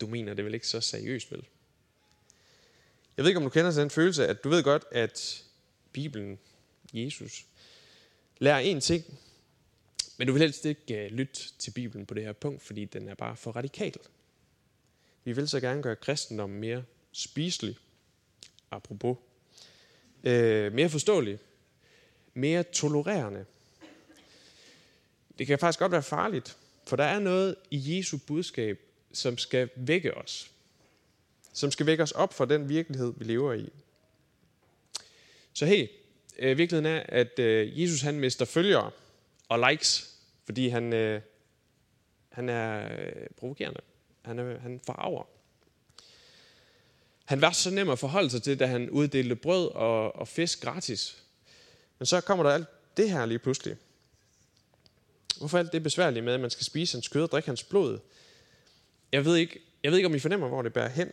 du 0.00 0.06
mener 0.06 0.34
det 0.34 0.44
vel 0.44 0.54
ikke 0.54 0.68
så 0.68 0.80
seriøst, 0.80 1.32
vel? 1.32 1.44
Jeg 3.16 3.24
ved 3.24 3.30
ikke, 3.30 3.38
om 3.38 3.44
du 3.44 3.50
kender 3.50 3.70
den 3.70 3.90
følelse, 3.90 4.26
at 4.26 4.44
du 4.44 4.48
ved 4.48 4.62
godt, 4.62 4.84
at 4.90 5.44
Bibelen, 5.92 6.38
Jesus, 6.92 7.46
lærer 8.38 8.58
en 8.58 8.80
ting, 8.80 9.18
men 10.18 10.26
du 10.26 10.32
vil 10.32 10.42
helst 10.42 10.64
ikke 10.64 11.04
øh, 11.04 11.10
lytte 11.10 11.40
til 11.58 11.70
Bibelen 11.70 12.06
på 12.06 12.14
det 12.14 12.22
her 12.22 12.32
punkt, 12.32 12.62
fordi 12.62 12.84
den 12.84 13.08
er 13.08 13.14
bare 13.14 13.36
for 13.36 13.52
radikal. 13.52 13.94
Vi 15.24 15.32
vil 15.32 15.48
så 15.48 15.60
gerne 15.60 15.82
gøre 15.82 15.96
kristendommen 15.96 16.60
mere 16.60 16.84
spiselig, 17.12 17.76
apropos, 18.70 19.16
øh, 20.24 20.72
mere 20.72 20.88
forståelig, 20.88 21.38
mere 22.34 22.62
tolererende. 22.62 23.44
Det 25.38 25.46
kan 25.46 25.58
faktisk 25.58 25.78
godt 25.78 25.92
være 25.92 26.02
farligt, 26.02 26.56
for 26.86 26.96
der 26.96 27.04
er 27.04 27.18
noget 27.18 27.56
i 27.70 27.96
Jesu 27.96 28.18
budskab, 28.26 28.80
som 29.12 29.38
skal 29.38 29.70
vække 29.76 30.14
os. 30.14 30.50
Som 31.52 31.70
skal 31.70 31.86
vække 31.86 32.02
os 32.02 32.12
op 32.12 32.34
fra 32.34 32.46
den 32.46 32.68
virkelighed, 32.68 33.12
vi 33.16 33.24
lever 33.24 33.52
i. 33.52 33.68
Så 35.52 35.66
hey, 35.66 35.88
øh, 36.38 36.58
virkeligheden 36.58 36.94
er, 36.96 37.02
at 37.08 37.38
øh, 37.38 37.80
Jesus 37.80 38.00
han 38.00 38.20
mister 38.20 38.44
følgere 38.44 38.90
og 39.48 39.70
likes, 39.70 40.14
fordi 40.44 40.68
han, 40.68 40.92
øh, 40.92 41.20
han 42.32 42.48
er 42.48 42.88
øh, 42.98 43.26
provokerende. 43.36 43.80
Han, 44.24 44.38
er, 44.38 44.58
han 44.58 44.80
forarver. 44.86 45.24
Han 47.24 47.40
var 47.40 47.52
så 47.52 47.70
nem 47.70 47.90
at 47.90 47.98
forholde 47.98 48.30
sig 48.30 48.42
til, 48.42 48.58
da 48.58 48.66
han 48.66 48.90
uddelte 48.90 49.36
brød 49.36 49.68
og, 49.68 50.16
og 50.16 50.28
fisk 50.28 50.62
gratis. 50.62 51.22
Men 51.98 52.06
så 52.06 52.20
kommer 52.20 52.44
der 52.44 52.50
alt 52.50 52.68
det 52.96 53.10
her 53.10 53.26
lige 53.26 53.38
pludselig. 53.38 53.76
Hvorfor 55.38 55.58
alt 55.58 55.72
det 55.72 55.82
besværlige 55.82 56.22
med, 56.22 56.34
at 56.34 56.40
man 56.40 56.50
skal 56.50 56.64
spise 56.64 56.96
hans 56.96 57.08
kød 57.08 57.22
og 57.22 57.30
drikke 57.30 57.48
hans 57.48 57.64
blod? 57.64 57.98
Jeg 59.12 59.24
ved 59.24 59.36
ikke, 59.36 59.60
jeg 59.82 59.90
ved 59.90 59.98
ikke 59.98 60.06
om 60.06 60.14
I 60.14 60.18
fornemmer, 60.18 60.48
hvor 60.48 60.62
det 60.62 60.72
bærer 60.72 60.88
hen. 60.88 61.12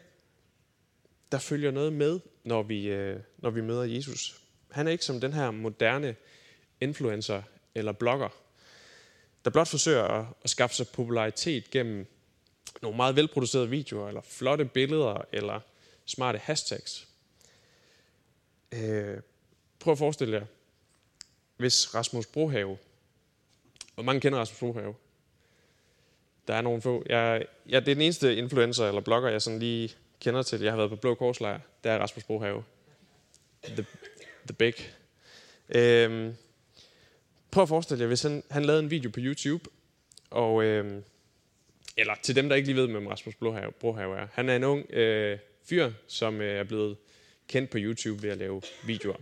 Der 1.32 1.38
følger 1.38 1.72
noget 1.72 1.94
med, 1.94 2.20
når 2.44 2.64
vi, 2.64 2.88
øh, 2.88 3.20
når 3.38 3.50
vi 3.50 3.62
møder 3.62 3.84
Jesus. 3.84 4.42
Han 4.72 4.88
er 4.88 4.92
ikke 4.92 5.06
som 5.06 5.22
den 5.22 5.34
her 5.34 5.52
moderne 5.52 6.16
influencer 6.82 7.42
eller 7.76 7.92
blogger, 7.92 8.30
der 9.46 9.52
blot 9.52 9.68
forsøger 9.68 10.04
at, 10.04 10.26
at 10.44 10.50
skaffe 10.50 10.76
sig 10.76 10.88
popularitet 10.88 11.70
gennem 11.70 12.08
nogle 12.82 12.98
meget 12.98 13.16
velproducerede 13.16 13.70
videoer, 13.70 14.08
eller 14.08 14.22
flotte 14.22 14.66
billeder, 14.66 15.26
eller 15.32 15.60
smarte 16.06 16.40
hashtags. 16.44 17.08
Øh, 18.72 19.18
prøv 19.80 19.92
at 19.92 19.98
forestille 19.98 20.38
jer, 20.38 20.46
hvis 21.58 21.96
Rasmus 21.96 22.26
Brohave, 22.26 22.78
hvor 23.94 24.04
mange 24.04 24.22
kender 24.22 24.40
Rasmus 24.40 24.60
Brohave? 24.60 24.96
Der 26.48 26.54
er 26.54 26.62
nogle 26.62 26.82
få. 26.82 27.04
Jeg, 27.10 27.46
jeg, 27.70 27.86
det 27.86 27.92
er 27.92 27.96
den 27.96 28.02
eneste 28.02 28.36
influencer 28.36 28.88
eller 28.88 29.02
blogger, 29.02 29.30
jeg 29.30 29.42
sådan 29.42 29.60
lige 29.60 29.96
kender 30.20 30.44
til. 30.44 30.62
Jeg 30.62 30.72
har 30.72 30.78
været 30.78 30.90
på 30.90 30.96
Blå 30.96 31.16
Korslejr. 31.16 31.60
Der 31.84 31.92
er 31.92 32.00
Rasmus 32.00 32.24
Brohave. 32.24 32.64
The, 33.64 33.86
the 34.48 34.54
Big. 34.58 34.74
Øhm, 35.70 36.36
prøv 37.56 37.62
at 37.62 37.70
forestille 37.70 38.02
jer, 38.02 38.08
hvis 38.08 38.22
han, 38.22 38.44
han 38.52 38.66
lavede 38.66 38.84
en 38.84 38.92
video 38.92 39.10
på 39.10 39.20
YouTube, 39.20 39.70
og, 40.30 40.64
øh, 40.64 41.02
eller 41.98 42.14
til 42.24 42.36
dem, 42.36 42.50
der 42.50 42.56
ikke 42.56 42.68
lige 42.68 42.82
ved, 42.82 42.88
hvem 42.88 43.08
Rasmus 43.08 43.36
Brohave, 43.36 43.72
Brohave 43.72 44.18
er. 44.18 44.28
Han 44.34 44.50
er 44.50 44.56
en 44.56 44.64
ung 44.64 44.92
øh, 44.92 45.40
fyr, 45.64 45.92
som 46.08 46.42
øh, 46.42 46.60
er 46.60 46.64
blevet 46.64 46.98
kendt 47.48 47.70
på 47.70 47.78
YouTube 47.78 48.24
ved 48.24 48.30
at 48.30 48.38
lave 48.38 48.62
videoer. 48.86 49.16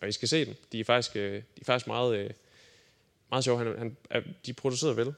Og 0.00 0.08
I 0.08 0.12
skal 0.12 0.28
se 0.28 0.44
dem. 0.44 0.54
De 0.72 0.80
er 0.80 0.84
faktisk, 0.84 1.16
øh, 1.16 1.32
de 1.32 1.60
er 1.60 1.64
faktisk 1.64 1.86
meget, 1.86 2.18
øh, 2.18 2.30
meget 3.30 3.44
sjove. 3.44 3.58
Han, 3.58 3.78
han, 3.78 3.96
er, 4.10 4.20
de 4.20 4.50
er 4.50 4.54
produceret 4.54 4.96
vel. 4.96 5.14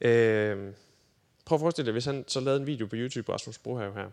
Øh, 0.00 0.72
prøv 1.44 1.56
at 1.56 1.60
forestille 1.60 1.86
dig, 1.86 1.92
hvis 1.92 2.04
han 2.04 2.24
så 2.26 2.40
lavede 2.40 2.60
en 2.60 2.66
video 2.66 2.86
på 2.86 2.96
YouTube, 2.96 3.32
Rasmus 3.32 3.58
Brohave 3.58 3.94
her, 3.94 4.10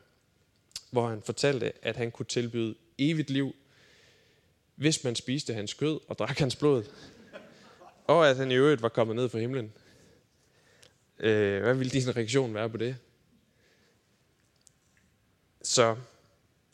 hvor 0.92 1.08
han 1.10 1.22
fortalte, 1.22 1.86
at 1.86 1.96
han 1.96 2.12
kunne 2.12 2.26
tilbyde 2.26 2.76
evigt 2.98 3.30
liv, 3.30 3.56
hvis 4.76 5.04
man 5.04 5.16
spiste 5.16 5.54
hans 5.54 5.74
kød 5.74 6.00
og 6.08 6.20
drak 6.20 6.38
hans 6.40 6.56
blod, 6.56 6.84
og 8.08 8.30
at 8.30 8.38
han 8.38 8.52
i 8.52 8.56
øvrigt 8.56 8.82
var 8.82 8.90
kommet 8.90 9.16
ned 9.16 9.30
fra 9.30 9.40
himlen. 9.40 9.74
Øh, 11.20 11.62
hvad 11.62 11.74
ville 11.74 11.92
din 11.92 12.16
reaktion 12.16 12.54
være 12.54 12.70
på 12.70 12.78
det? 12.78 12.98
Så 15.62 15.96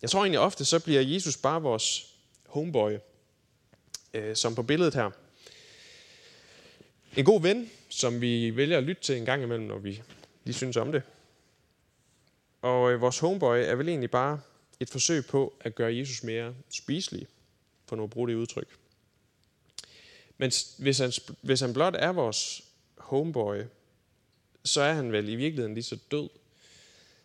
jeg 0.02 0.10
tror 0.10 0.20
egentlig 0.20 0.40
ofte, 0.40 0.66
så 0.66 0.80
bliver 0.80 1.02
Jesus 1.02 1.38
bare 1.38 1.62
vores 1.62 2.16
homeboy, 2.46 2.98
øh, 4.14 4.36
som 4.36 4.56
på 4.56 4.64
billedet 4.64 4.94
her. 4.94 5.12
En 7.18 7.26
god 7.26 7.42
ven, 7.42 7.72
som 7.90 8.22
vi 8.22 8.56
vælger 8.56 8.78
at 8.78 8.84
lytte 8.84 9.02
til 9.02 9.18
en 9.18 9.26
gang 9.26 9.44
imellem, 9.44 9.68
når 9.68 9.78
vi 9.78 10.02
lige 10.44 10.56
synes 10.56 10.78
om 10.78 10.92
det. 10.92 11.02
Og 12.62 12.92
øh, 12.92 13.02
vores 13.02 13.20
homeboy 13.20 13.58
er 13.58 13.76
vel 13.76 13.90
egentlig 13.90 14.12
bare 14.12 14.42
et 14.80 14.90
forsøg 14.90 15.26
på 15.26 15.54
at 15.62 15.76
gøre 15.76 15.96
Jesus 15.96 16.24
mere 16.24 16.56
spiselig, 16.70 17.28
for 17.90 17.96
nu 17.96 18.04
at 18.04 18.10
bruge 18.10 18.30
det 18.30 18.36
udtryk. 18.36 18.78
Men 20.38 20.52
hvis 20.78 20.98
han, 20.98 21.14
hvis 21.42 21.60
han 21.60 21.74
blot 21.74 21.96
er 21.96 22.12
vores 22.12 22.62
homeboy, 22.98 23.64
så 24.64 24.82
er 24.82 24.94
han 24.94 25.12
vel 25.12 25.30
i 25.30 25.36
virkeligheden 25.36 25.74
lige 25.74 25.84
så 25.84 25.98
død, 26.12 26.30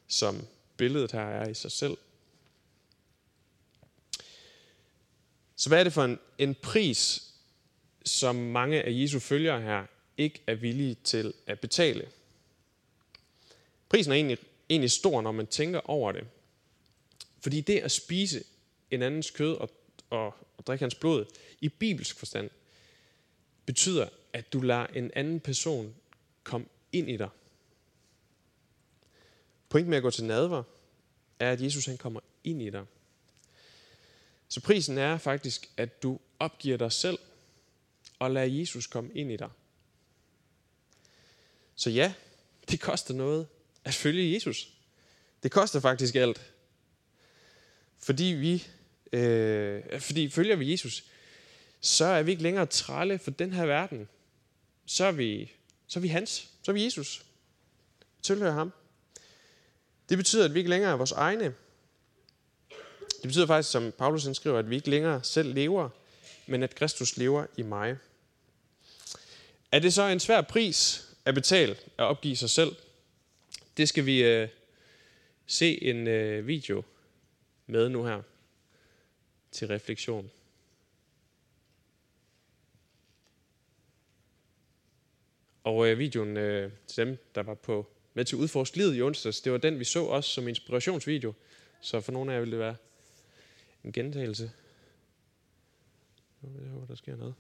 som 0.07 0.47
billedet 0.77 1.13
her 1.13 1.21
er 1.21 1.49
i 1.49 1.55
sig 1.55 1.73
selv. 1.73 1.97
Så 5.57 5.69
hvad 5.69 5.81
er 5.81 5.85
det 5.85 5.93
for 5.93 6.05
en, 6.05 6.19
en 6.39 6.55
pris, 6.55 7.23
som 8.05 8.37
mange 8.37 8.83
af 8.83 8.91
Jesu 8.91 9.19
følgere 9.19 9.61
her 9.61 9.87
ikke 10.17 10.43
er 10.47 10.55
villige 10.55 10.97
til 11.05 11.35
at 11.47 11.61
betale? 11.61 12.09
Prisen 13.89 14.13
er 14.13 14.17
egentlig, 14.17 14.39
egentlig 14.71 14.91
stor, 14.91 15.21
når 15.21 15.33
man 15.33 15.47
tænker 15.47 15.91
over 15.91 16.13
det. 16.13 16.27
Fordi 17.41 17.61
det 17.61 17.79
at 17.79 17.93
spise 17.93 18.45
en 18.91 19.03
andens 19.03 19.31
kød 19.31 19.55
og, 19.55 19.71
og, 20.11 20.35
og 20.65 20.67
drikke 20.67 20.83
hans 20.83 20.95
blod, 20.95 21.25
i 21.61 21.69
bibelsk 21.69 22.19
forstand, 22.19 22.51
betyder, 23.67 24.09
at 24.33 24.53
du 24.53 24.61
lader 24.61 24.87
en 24.87 25.11
anden 25.15 25.41
person 25.41 25.95
komme 26.45 26.67
ind 26.93 27.11
i 27.11 27.17
dig. 27.17 27.29
Pointen 29.69 29.91
med 29.91 29.97
at 29.97 30.03
gå 30.03 30.11
til 30.11 30.25
nadver, 30.25 30.63
er, 31.39 31.53
at 31.53 31.63
Jesus 31.63 31.87
han 31.87 31.99
kommer 31.99 32.21
ind 32.45 32.63
i 32.63 32.71
dig. 32.71 32.85
Så 34.49 34.61
prisen 34.61 34.99
er 34.99 35.19
faktisk, 35.19 35.71
at 35.77 36.03
du 36.03 36.21
opgiver 36.39 36.77
dig 36.77 36.93
selv 36.93 37.19
og 38.19 38.31
lader 38.31 38.47
Jesus 38.47 38.87
komme 38.87 39.11
ind 39.15 39.33
i 39.33 39.37
dig. 39.37 39.51
Så 41.75 41.91
ja, 41.91 42.15
det 42.71 42.81
koster 42.81 43.15
noget 43.15 43.47
at 43.85 43.95
følge 43.95 44.35
Jesus. 44.35 44.69
Det 45.43 45.51
koster 45.51 45.81
faktisk 45.81 46.15
alt. 46.15 46.53
Fordi 47.99 48.25
vi, 48.25 48.67
øh, 49.15 50.01
fordi 50.01 50.31
følger 50.31 50.57
vi 50.57 50.73
Jesus, 50.73 51.05
så 51.81 52.05
er 52.05 52.23
vi 52.23 52.31
ikke 52.31 52.43
længere 52.43 52.67
trælle 52.67 53.19
for 53.19 53.31
den 53.31 53.53
her 53.53 53.67
verden. 53.67 54.09
Så 54.87 55.05
er 55.05 55.13
vi, 55.13 55.53
så 55.87 55.99
er 55.99 56.01
vi 56.01 56.09
hans. 56.09 56.49
Så 56.63 56.71
er 56.71 56.73
vi 56.73 56.85
Jesus. 56.85 57.25
Tilhører 58.23 58.53
ham. 58.53 58.73
Det 60.09 60.19
betyder, 60.19 60.45
at 60.45 60.55
vi 60.55 60.59
ikke 60.59 60.71
længere 60.71 60.93
er 60.93 60.97
vores 60.97 61.13
egne. 61.13 61.55
Det 63.09 63.29
betyder 63.29 63.47
faktisk, 63.47 63.71
som 63.71 63.93
Paulus 63.99 64.29
skriver, 64.33 64.59
at 64.59 64.71
vi 64.71 64.77
ikke 64.77 64.91
længere 64.91 65.23
selv 65.23 65.55
lever, 65.55 65.89
men 66.47 66.63
at 66.63 66.75
Kristus 66.75 67.17
lever 67.17 67.47
i 67.57 67.63
mig. 67.63 67.97
Er 69.73 69.79
det 69.79 69.95
så 69.95 70.03
en 70.03 70.21
svær 70.21 70.41
pris 70.41 71.09
at 71.25 71.35
betale 71.35 71.73
at 71.73 72.05
opgive 72.05 72.37
sig 72.37 72.51
selv? 72.51 72.77
Det 73.77 73.89
skal 73.89 74.07
vi 74.07 74.23
øh, 74.23 74.49
se 75.47 75.83
en 75.83 76.07
øh, 76.09 76.47
video 76.47 76.83
med 77.67 77.89
nu 77.89 78.05
her 78.05 78.23
til 79.55 79.69
refleksion. 79.69 80.31
Og 85.65 85.89
øh, 85.89 85.99
videoen 85.99 86.37
øh, 86.37 86.73
til 86.87 87.07
dem, 87.07 87.19
der 87.35 87.43
var 87.43 87.55
på 87.55 87.87
med 88.15 88.25
til 88.25 88.39
Udforsk 88.39 88.77
Livet 88.77 88.97
i 88.97 89.03
onsdags, 89.03 89.41
det 89.41 89.53
var 89.53 89.59
den, 89.59 89.79
vi 89.79 89.85
så 89.85 90.05
også 90.05 90.31
som 90.31 90.49
inspirationsvideo. 90.49 91.33
Så 91.81 92.01
for 92.01 92.13
nogle 92.13 92.33
af 92.33 92.35
jer 92.35 92.41
ville 92.41 92.53
det 92.53 92.61
være 92.61 92.77
en 93.85 93.93
gentagelse. 93.93 94.51
Jeg 96.43 96.71
håber, 96.71 96.87
der 96.87 96.95
sker 96.95 97.17
noget. 97.17 97.35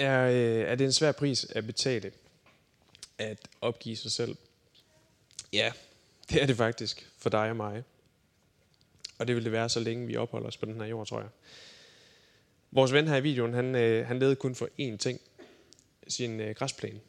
Er, 0.00 0.28
øh, 0.28 0.70
er 0.70 0.74
det 0.74 0.84
en 0.84 0.92
svær 0.92 1.12
pris 1.12 1.44
at 1.44 1.66
betale, 1.66 2.12
at 3.18 3.38
opgive 3.60 3.96
sig 3.96 4.12
selv? 4.12 4.36
Ja, 5.52 5.72
det 6.30 6.42
er 6.42 6.46
det 6.46 6.56
faktisk 6.56 7.10
for 7.18 7.30
dig 7.30 7.50
og 7.50 7.56
mig. 7.56 7.84
Og 9.18 9.28
det 9.28 9.36
vil 9.36 9.44
det 9.44 9.52
være, 9.52 9.68
så 9.68 9.80
længe 9.80 10.06
vi 10.06 10.16
opholder 10.16 10.48
os 10.48 10.56
på 10.56 10.66
den 10.66 10.80
her 10.80 10.86
jord, 10.86 11.06
tror 11.06 11.20
jeg. 11.20 11.28
Vores 12.70 12.92
ven 12.92 13.08
her 13.08 13.16
i 13.16 13.22
videoen, 13.22 13.54
han, 13.54 13.74
øh, 13.74 14.06
han 14.06 14.18
levede 14.18 14.36
kun 14.36 14.54
for 14.54 14.68
én 14.80 14.96
ting. 14.96 15.20
Sin 16.08 16.40
øh, 16.40 16.54
græsplæne. 16.54 17.00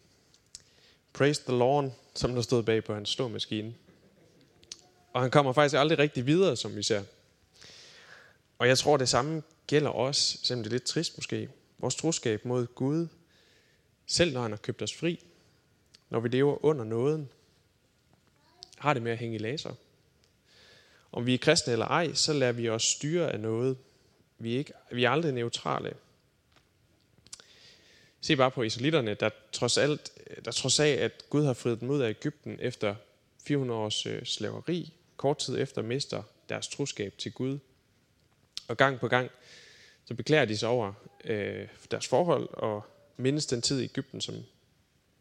Praise 1.14 1.42
the 1.48 1.58
Lord, 1.58 1.92
som 2.16 2.36
der 2.36 2.42
stod 2.42 2.64
bag 2.64 2.84
på 2.84 2.94
hans 2.94 3.10
ståmaskine. 3.10 3.74
Og 5.14 5.22
han 5.22 5.32
kommer 5.32 5.54
faktisk 5.54 5.76
aldrig 5.76 6.00
rigtig 6.00 6.26
videre, 6.26 6.58
som 6.58 6.76
vi 6.76 6.84
ser. 6.84 7.04
Og 8.58 8.68
jeg 8.68 8.78
tror, 8.78 8.98
det 8.98 9.10
samme 9.10 9.44
gælder 9.68 9.90
os, 9.90 10.40
selvom 10.44 10.64
det 10.64 10.70
er 10.70 10.74
lidt 10.74 10.84
trist 10.84 11.18
måske 11.18 11.50
vores 11.80 11.96
troskab 11.96 12.46
mod 12.46 12.68
Gud, 12.68 13.08
selv 14.06 14.34
når 14.34 14.42
han 14.42 14.52
har 14.52 14.58
købt 14.58 14.82
os 14.82 14.94
fri, 14.94 15.24
når 16.10 16.20
vi 16.20 16.30
lever 16.30 16.66
under 16.66 16.84
nåden, 16.84 17.30
har 18.78 18.94
det 18.94 19.04
med 19.04 19.12
at 19.12 19.18
hænge 19.18 19.36
i 19.36 19.40
laser. 19.40 19.74
Om 21.12 21.26
vi 21.26 21.34
er 21.34 21.38
kristne 21.38 21.74
eller 21.74 21.86
ej, 21.86 22.14
så 22.14 22.34
lader 22.34 22.52
vi 22.52 22.70
os 22.70 22.84
styre 22.84 23.32
af 23.32 23.40
noget. 23.40 23.78
Vi 24.38 24.54
er, 24.54 24.58
ikke, 24.58 24.74
vi 24.92 25.04
er 25.04 25.10
aldrig 25.10 25.32
neutrale. 25.32 25.94
Se 28.22 28.36
bare 28.36 28.52
på 28.52 28.64
israelitterne, 28.64 29.14
der 29.14 29.30
trods, 29.52 29.78
alt, 29.78 30.12
der 30.46 30.52
trods 30.52 30.80
af, 30.80 30.90
at 30.90 31.24
Gud 31.30 31.46
har 31.46 31.54
friet 31.54 31.80
dem 31.80 31.90
ud 31.90 32.02
af 32.02 32.10
Ægypten 32.10 32.58
efter 32.62 32.96
400 33.44 33.80
års 33.80 34.06
øh, 34.06 34.26
slaveri, 34.26 34.94
kort 35.18 35.38
tid 35.38 35.60
efter 35.60 35.82
mister 35.82 36.24
deres 36.50 36.68
troskab 36.68 37.14
til 37.18 37.32
Gud. 37.32 37.60
Og 38.68 38.78
gang 38.78 39.00
på 39.00 39.08
gang 39.08 39.32
så 40.10 40.16
beklager 40.16 40.46
de 40.46 40.58
sig 40.58 40.70
over 40.70 40.94
øh, 41.26 41.68
deres 41.92 42.08
forhold 42.08 42.50
og 42.54 42.86
mindes 43.18 43.46
den 43.46 43.62
tid 43.62 43.80
i 43.80 43.84
Ægypten, 43.84 44.22
som, 44.22 44.36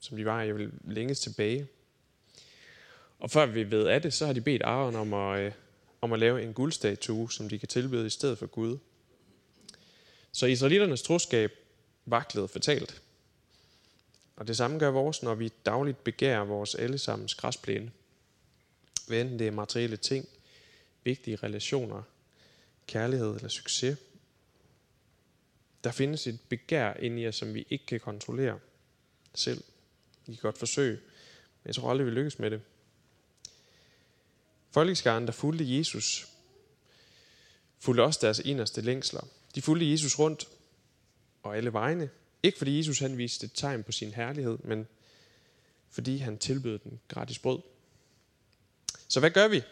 som 0.00 0.16
de 0.16 0.24
var 0.24 0.42
i 0.42 0.52
vil 0.52 0.70
længes 0.84 1.20
tilbage. 1.20 1.66
Og 3.18 3.30
før 3.30 3.46
vi 3.46 3.70
ved 3.70 3.86
af 3.86 4.02
det, 4.02 4.12
så 4.12 4.26
har 4.26 4.32
de 4.32 4.40
bedt 4.40 4.62
Aaron 4.62 4.96
om 4.96 5.14
at, 5.14 5.40
øh, 5.40 5.52
om 6.00 6.12
at 6.12 6.18
lave 6.18 6.42
en 6.42 6.54
guldstatue, 6.54 7.32
som 7.32 7.48
de 7.48 7.58
kan 7.58 7.68
tilbyde 7.68 8.06
i 8.06 8.10
stedet 8.10 8.38
for 8.38 8.46
Gud. 8.46 8.78
Så 10.32 10.46
israeliternes 10.46 11.02
troskab 11.02 11.52
vaklede 12.06 12.48
fatalt. 12.48 13.02
Og 14.36 14.46
det 14.46 14.56
samme 14.56 14.78
gør 14.78 14.90
vores, 14.90 15.22
når 15.22 15.34
vi 15.34 15.52
dagligt 15.66 16.04
begærer 16.04 16.44
vores 16.44 16.74
allesammens 16.74 17.34
græsplæne. 17.34 17.90
Hvad 19.06 19.20
enten 19.20 19.38
det 19.38 19.46
er 19.46 19.50
materielle 19.50 19.96
ting, 19.96 20.28
vigtige 21.04 21.36
relationer, 21.36 22.02
kærlighed 22.86 23.34
eller 23.34 23.48
succes. 23.48 23.98
Der 25.84 25.92
findes 25.92 26.26
et 26.26 26.40
begær 26.48 26.92
inde 26.94 27.22
i 27.22 27.28
os, 27.28 27.36
som 27.36 27.54
vi 27.54 27.66
ikke 27.70 27.86
kan 27.86 28.00
kontrollere 28.00 28.58
selv. 29.34 29.64
Vi 30.26 30.34
kan 30.34 30.42
godt 30.42 30.58
forsøge, 30.58 30.96
men 31.62 31.66
jeg 31.66 31.74
tror 31.74 31.90
aldrig, 31.90 32.06
vi 32.06 32.10
lykkes 32.10 32.38
med 32.38 32.50
det. 32.50 32.60
Folkeskaren, 34.70 35.26
der 35.26 35.32
fulgte 35.32 35.76
Jesus, 35.76 36.28
fulgte 37.78 38.02
også 38.02 38.20
deres 38.22 38.38
inderste 38.38 38.80
længsler. 38.80 39.26
De 39.54 39.62
fulgte 39.62 39.90
Jesus 39.90 40.18
rundt 40.18 40.48
og 41.42 41.56
alle 41.56 41.72
vegne. 41.72 42.10
Ikke 42.42 42.58
fordi 42.58 42.78
Jesus 42.78 42.98
han 42.98 43.18
viste 43.18 43.44
et 43.44 43.52
tegn 43.54 43.84
på 43.84 43.92
sin 43.92 44.12
herlighed, 44.12 44.58
men 44.58 44.86
fordi 45.90 46.16
han 46.16 46.38
tilbød 46.38 46.78
den 46.78 47.00
gratis 47.08 47.38
brød. 47.38 47.58
Så 49.08 49.20
hvad 49.20 49.30
gør 49.30 49.48
vi? 49.48 49.62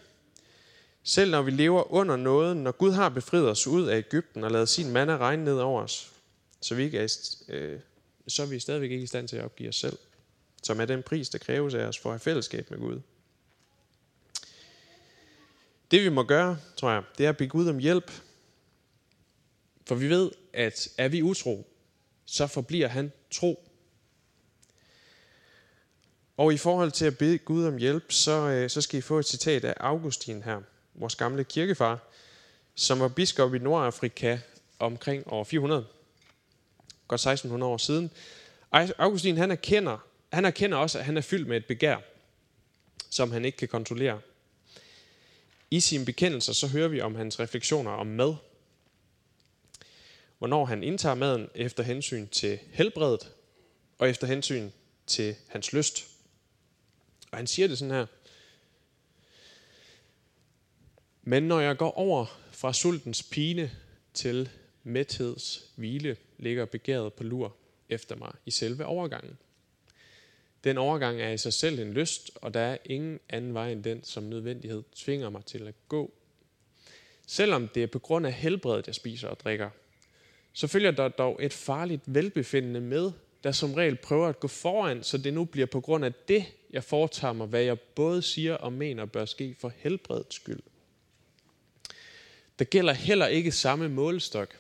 Selv 1.09 1.31
når 1.31 1.43
vi 1.43 1.51
lever 1.51 1.93
under 1.93 2.17
noget, 2.17 2.57
når 2.57 2.73
Gud 2.73 2.93
har 2.93 3.09
befriet 3.09 3.51
os 3.51 3.67
ud 3.67 3.87
af 3.87 3.99
Ægypten 3.99 4.45
og 4.45 4.51
lavet 4.51 4.69
sin 4.69 4.91
mand 4.93 5.11
regne 5.11 5.45
ned 5.45 5.59
over 5.59 5.83
os, 5.83 6.13
så, 6.61 6.75
vi 6.75 6.83
ikke 6.83 6.99
er, 6.99 7.37
øh, 7.49 7.81
så 8.29 8.43
er 8.43 8.47
vi 8.47 8.59
stadigvæk 8.59 8.91
ikke 8.91 9.03
i 9.03 9.07
stand 9.07 9.29
til 9.29 9.37
at 9.37 9.45
opgive 9.45 9.69
os 9.69 9.77
selv, 9.77 9.99
som 10.63 10.81
er 10.81 10.85
den 10.85 11.03
pris, 11.03 11.29
der 11.29 11.39
kræves 11.39 11.75
af 11.75 11.85
os 11.85 11.99
for 11.99 12.11
at 12.11 12.13
have 12.13 12.21
fællesskab 12.21 12.71
med 12.71 12.79
Gud. 12.79 13.01
Det 15.91 16.05
vi 16.05 16.09
må 16.09 16.23
gøre, 16.23 16.59
tror 16.77 16.91
jeg, 16.91 17.03
det 17.19 17.27
er 17.27 17.31
at 17.31 17.37
bede 17.37 17.49
Gud 17.49 17.69
om 17.69 17.79
hjælp. 17.79 18.13
For 19.87 19.95
vi 19.95 20.11
ved, 20.11 20.31
at 20.53 20.89
er 20.99 21.09
vi 21.09 21.23
utro, 21.23 21.67
så 22.25 22.47
forbliver 22.47 22.89
han 22.89 23.13
tro. 23.31 23.71
Og 26.37 26.55
i 26.55 26.57
forhold 26.57 26.93
til 26.93 27.05
at 27.05 27.19
bede 27.19 27.39
Gud 27.39 27.65
om 27.65 27.77
hjælp, 27.77 28.13
så, 28.13 28.33
øh, 28.33 28.71
så 28.71 28.81
skal 28.81 28.99
I 28.99 29.03
få 29.03 29.19
et 29.19 29.27
citat 29.27 29.65
af 29.65 29.75
Augustin 29.81 30.43
her, 30.43 30.63
vores 30.99 31.17
gamle 31.17 31.45
kirkefar, 31.45 31.99
som 32.75 33.00
var 33.00 33.09
biskop 33.09 33.55
i 33.55 33.59
Nordafrika 33.59 34.38
omkring 34.79 35.33
år 35.33 35.45
400, 35.45 35.87
godt 37.09 37.21
1600 37.21 37.73
år 37.73 37.76
siden. 37.76 38.11
Augustin 38.99 39.37
han 39.37 39.50
erkender, 39.50 39.99
han 40.33 40.45
erkender 40.45 40.79
også, 40.79 40.99
at 40.99 41.05
han 41.05 41.17
er 41.17 41.21
fyldt 41.21 41.49
med 41.49 41.57
et 41.57 41.67
begær, 41.67 41.97
som 43.11 43.33
han 43.33 43.45
ikke 43.45 43.59
kan 43.59 43.69
kontrollere. 43.69 44.21
I 45.71 45.81
sine 45.81 46.05
bekendelser 46.05 46.53
så 46.53 46.69
hører 46.69 46.88
vi 46.88 47.00
om 47.00 47.15
hans 47.15 47.41
refleksioner 47.41 47.91
om 47.91 48.07
mad. 48.07 48.35
Hvornår 50.38 50.65
han 50.65 50.83
indtager 50.83 51.15
maden 51.15 51.49
efter 51.55 51.83
hensyn 51.83 52.29
til 52.29 52.59
helbredet 52.71 53.33
og 53.99 54.11
efter 54.11 54.26
hensyn 54.26 54.71
til 55.07 55.37
hans 55.49 55.73
lyst. 55.73 56.07
Og 57.31 57.38
han 57.38 57.47
siger 57.47 57.69
det 57.69 57.79
sådan 57.79 57.95
her. 57.95 58.07
Men 61.28 61.42
når 61.42 61.61
jeg 61.61 61.76
går 61.76 61.90
over 61.90 62.40
fra 62.50 62.73
sultens 62.73 63.23
pine 63.23 63.71
til 64.14 64.50
mætheds 64.85 65.71
hvile, 65.76 66.16
ligger 66.38 66.64
begæret 66.64 67.12
på 67.12 67.25
lur 67.25 67.56
efter 67.88 68.16
mig 68.16 68.33
i 68.45 68.50
selve 68.50 68.85
overgangen. 68.85 69.38
Den 70.64 70.78
overgang 70.78 71.21
er 71.21 71.30
i 71.30 71.38
sig 71.38 71.52
selv 71.52 71.78
en 71.78 71.92
lyst, 71.92 72.30
og 72.35 72.54
der 72.54 72.61
er 72.61 72.78
ingen 72.85 73.21
anden 73.28 73.54
vej 73.54 73.73
end 73.73 73.85
den, 73.85 74.04
som 74.04 74.23
nødvendighed 74.23 74.83
tvinger 74.95 75.30
mig 75.30 75.45
til 75.45 75.68
at 75.68 75.75
gå. 75.88 76.12
Selvom 77.26 77.68
det 77.68 77.83
er 77.83 77.87
på 77.87 77.99
grund 77.99 78.26
af 78.26 78.33
helbredet, 78.33 78.87
jeg 78.87 78.95
spiser 78.95 79.28
og 79.28 79.40
drikker, 79.40 79.71
så 80.52 80.66
følger 80.66 80.90
der 80.90 81.09
dog 81.09 81.45
et 81.45 81.52
farligt 81.52 82.02
velbefindende 82.06 82.80
med, 82.80 83.12
der 83.45 83.52
som 83.52 83.75
regel 83.75 83.97
prøver 83.97 84.28
at 84.28 84.40
gå 84.40 84.49
foran, 84.49 85.02
så 85.02 85.18
det 85.18 85.35
nu 85.35 85.45
bliver 85.45 85.66
på 85.66 85.80
grund 85.80 86.04
af 86.04 86.12
det, 86.28 86.45
jeg 86.71 86.85
foretager 86.85 87.33
mig, 87.33 87.47
hvad 87.47 87.62
jeg 87.62 87.80
både 87.80 88.23
siger 88.23 88.54
og 88.54 88.73
mener 88.73 89.04
bør 89.04 89.25
ske 89.25 89.56
for 89.59 89.73
helbredets 89.76 90.37
skyld. 90.37 90.61
Der 92.59 92.65
gælder 92.65 92.93
heller 92.93 93.27
ikke 93.27 93.53
samme 93.53 93.89
målestok. 93.89 94.57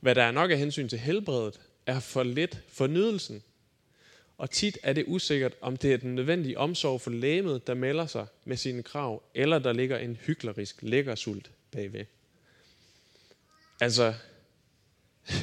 Hvad 0.00 0.14
der 0.14 0.22
er 0.22 0.30
nok 0.30 0.50
af 0.50 0.58
hensyn 0.58 0.88
til 0.88 0.98
helbredet, 0.98 1.60
er 1.86 2.00
for 2.00 2.22
lidt 2.22 2.58
fornydelsen. 2.68 3.42
Og 4.38 4.50
tit 4.50 4.78
er 4.82 4.92
det 4.92 5.04
usikkert, 5.06 5.54
om 5.60 5.76
det 5.76 5.92
er 5.92 5.96
den 5.96 6.14
nødvendige 6.14 6.58
omsorg 6.58 7.00
for 7.00 7.10
lægemet, 7.10 7.66
der 7.66 7.74
melder 7.74 8.06
sig 8.06 8.26
med 8.44 8.56
sine 8.56 8.82
krav, 8.82 9.22
eller 9.34 9.58
der 9.58 9.72
ligger 9.72 9.98
en 9.98 10.16
hyklerisk 10.16 10.82
lækkersult 10.82 11.50
bagved. 11.70 12.04
Altså, 13.80 14.14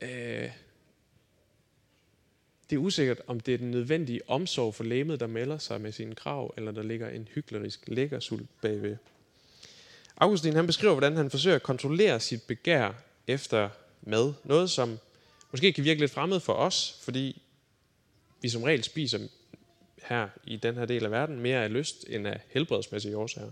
øh, 0.00 0.50
det 2.70 2.76
er 2.76 2.80
usikkert, 2.80 3.20
om 3.26 3.40
det 3.40 3.54
er 3.54 3.58
den 3.58 3.70
nødvendige 3.70 4.20
omsorg 4.28 4.74
for 4.74 4.84
lægemet, 4.84 5.20
der 5.20 5.26
melder 5.26 5.58
sig 5.58 5.80
med 5.80 5.92
sine 5.92 6.14
krav, 6.14 6.54
eller 6.56 6.72
der 6.72 6.82
ligger 6.82 7.08
en 7.08 7.28
hyklerisk 7.34 7.80
lækkersult 7.86 8.46
bagved. 8.62 8.96
Augustin 10.16 10.52
han 10.52 10.66
beskriver, 10.66 10.94
hvordan 10.94 11.16
han 11.16 11.30
forsøger 11.30 11.56
at 11.56 11.62
kontrollere 11.62 12.20
sit 12.20 12.42
begær 12.42 12.92
efter 13.26 13.68
mad. 14.02 14.32
Noget, 14.44 14.70
som 14.70 14.98
måske 15.50 15.72
kan 15.72 15.84
virke 15.84 16.00
lidt 16.00 16.12
fremmed 16.12 16.40
for 16.40 16.52
os, 16.52 16.98
fordi 17.02 17.42
vi 18.42 18.48
som 18.48 18.62
regel 18.62 18.84
spiser 18.84 19.18
her 20.02 20.28
i 20.44 20.56
den 20.56 20.74
her 20.74 20.84
del 20.84 21.04
af 21.04 21.10
verden 21.10 21.40
mere 21.40 21.64
af 21.64 21.72
lyst 21.72 22.04
end 22.08 22.26
af 22.26 22.40
helbredsmæssige 22.48 23.16
årsager. 23.16 23.50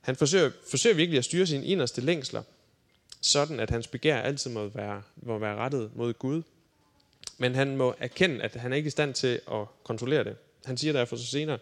Han 0.00 0.16
forsøger, 0.16 0.50
forsøger 0.70 0.96
virkelig 0.96 1.18
at 1.18 1.24
styre 1.24 1.46
sine 1.46 1.66
inderste 1.66 2.00
længsler, 2.00 2.42
sådan 3.20 3.60
at 3.60 3.70
hans 3.70 3.86
begær 3.86 4.20
altid 4.20 4.50
må 4.50 4.68
være, 4.68 5.02
må 5.16 5.38
være 5.38 5.56
rettet 5.56 5.90
mod 5.94 6.12
Gud. 6.12 6.42
Men 7.38 7.54
han 7.54 7.76
må 7.76 7.94
erkende, 7.98 8.42
at 8.42 8.54
han 8.54 8.72
er 8.72 8.76
ikke 8.76 8.86
i 8.86 8.90
stand 8.90 9.14
til 9.14 9.40
at 9.52 9.66
kontrollere 9.84 10.24
det. 10.24 10.36
Han 10.64 10.76
siger 10.76 10.92
derfor 10.92 11.16
så 11.16 11.26
senere, 11.26 11.58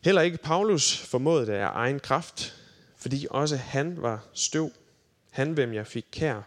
Heller 0.00 0.22
ikke 0.22 0.38
Paulus 0.38 0.96
formåede 0.96 1.46
det 1.46 1.52
af 1.52 1.70
egen 1.72 2.00
kraft, 2.00 2.54
fordi 2.96 3.26
også 3.30 3.56
han 3.56 4.02
var 4.02 4.26
støv. 4.32 4.72
Han, 5.30 5.52
hvem 5.52 5.74
jeg 5.74 5.86
fik 5.86 6.06
kær, 6.12 6.42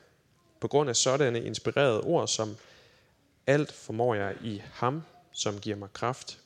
på 0.60 0.68
grund 0.68 0.90
af 0.90 0.96
sådanne 0.96 1.44
inspirerede 1.44 2.02
ord 2.02 2.28
som 2.28 2.58
alt 3.48 3.72
formår 3.72 4.16
jeg 4.16 4.36
i 4.44 4.62
ham, 4.74 5.04
som 5.32 5.60
giver 5.60 5.76
mig 5.76 5.94
kraft. 5.94 6.40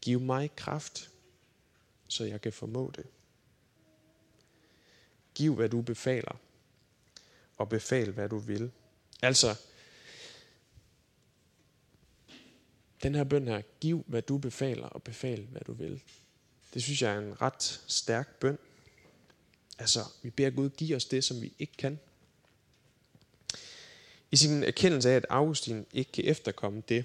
Giv 0.00 0.20
mig 0.20 0.50
kraft, 0.56 1.10
så 2.08 2.24
jeg 2.24 2.40
kan 2.40 2.52
formå 2.52 2.92
det. 2.96 3.06
Giv, 5.34 5.54
hvad 5.54 5.68
du 5.68 5.82
befaler, 5.82 6.36
og 7.56 7.68
befal, 7.68 8.10
hvad 8.10 8.28
du 8.28 8.38
vil. 8.38 8.70
Altså, 9.22 9.56
den 13.02 13.14
her 13.14 13.24
bøn 13.24 13.48
her, 13.48 13.62
giv 13.80 14.04
hvad 14.06 14.22
du 14.22 14.38
befaler, 14.38 14.86
og 14.86 15.02
befal 15.02 15.46
hvad 15.50 15.60
du 15.66 15.72
vil. 15.72 16.02
Det 16.74 16.82
synes 16.82 17.02
jeg 17.02 17.14
er 17.14 17.18
en 17.18 17.42
ret 17.42 17.82
stærk 17.86 18.40
bøn. 18.40 18.58
Altså, 19.78 20.00
vi 20.22 20.30
beder 20.30 20.50
Gud 20.50 20.70
give 20.70 20.96
os 20.96 21.04
det, 21.04 21.24
som 21.24 21.42
vi 21.42 21.52
ikke 21.58 21.76
kan. 21.78 21.98
I 24.30 24.36
sin 24.36 24.62
erkendelse 24.62 25.10
af, 25.10 25.16
at 25.16 25.26
Augustin 25.28 25.86
ikke 25.92 26.12
kan 26.12 26.24
efterkomme 26.24 26.82
det, 26.88 27.04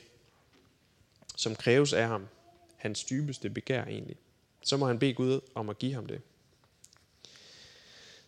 som 1.35 1.55
kræves 1.55 1.93
af 1.93 2.07
ham, 2.07 2.27
hans 2.75 3.03
dybeste 3.03 3.49
begær 3.49 3.85
egentlig, 3.85 4.17
så 4.63 4.77
må 4.77 4.87
han 4.87 4.99
bede 4.99 5.13
Gud 5.13 5.39
om 5.55 5.69
at 5.69 5.79
give 5.79 5.93
ham 5.93 6.05
det. 6.05 6.21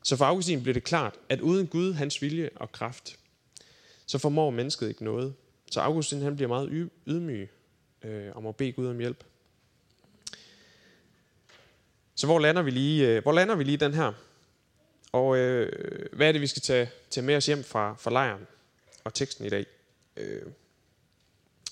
Så 0.03 0.15
for 0.15 0.25
Augustin 0.25 0.63
blev 0.63 0.73
det 0.73 0.84
klart, 0.84 1.15
at 1.29 1.41
uden 1.41 1.67
Gud, 1.67 1.93
hans 1.93 2.21
vilje 2.21 2.49
og 2.55 2.71
kraft, 2.71 3.19
så 4.05 4.17
formår 4.17 4.49
mennesket 4.49 4.89
ikke 4.89 5.03
noget. 5.03 5.34
Så 5.71 5.79
Augustin 5.79 6.21
han 6.21 6.36
bliver 6.36 6.47
meget 6.47 6.89
ydmyg 7.08 7.49
øh, 8.03 8.35
og 8.35 8.43
må 8.43 8.51
bede 8.51 8.71
Gud 8.71 8.88
om 8.88 8.99
hjælp. 8.99 9.23
Så 12.15 12.27
hvor 12.27 12.39
lander 12.39 12.62
vi 12.62 12.71
lige, 12.71 13.07
øh, 13.07 13.21
hvor 13.21 13.31
lander 13.31 13.55
vi 13.55 13.63
lige 13.63 13.77
den 13.77 13.93
her? 13.93 14.13
Og 15.12 15.38
øh, 15.38 16.05
hvad 16.13 16.27
er 16.27 16.31
det, 16.31 16.41
vi 16.41 16.47
skal 16.47 16.62
tage, 16.62 16.89
tage 17.09 17.25
med 17.25 17.35
os 17.35 17.45
hjem 17.45 17.63
fra, 17.63 17.95
fra 17.99 18.12
lejren 18.12 18.47
og 19.03 19.13
teksten 19.13 19.45
i 19.45 19.49
dag? 19.49 19.65
Øh, 20.17 20.41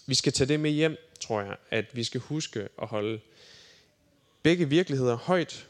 vi 0.05 0.15
skal 0.15 0.33
tage 0.33 0.47
det 0.47 0.59
med 0.59 0.71
hjem, 0.71 0.97
tror 1.19 1.41
jeg, 1.41 1.55
at 1.71 1.95
vi 1.95 2.03
skal 2.03 2.21
huske 2.21 2.67
at 2.81 2.87
holde 2.87 3.19
begge 4.41 4.69
virkeligheder 4.69 5.15
højt. 5.15 5.67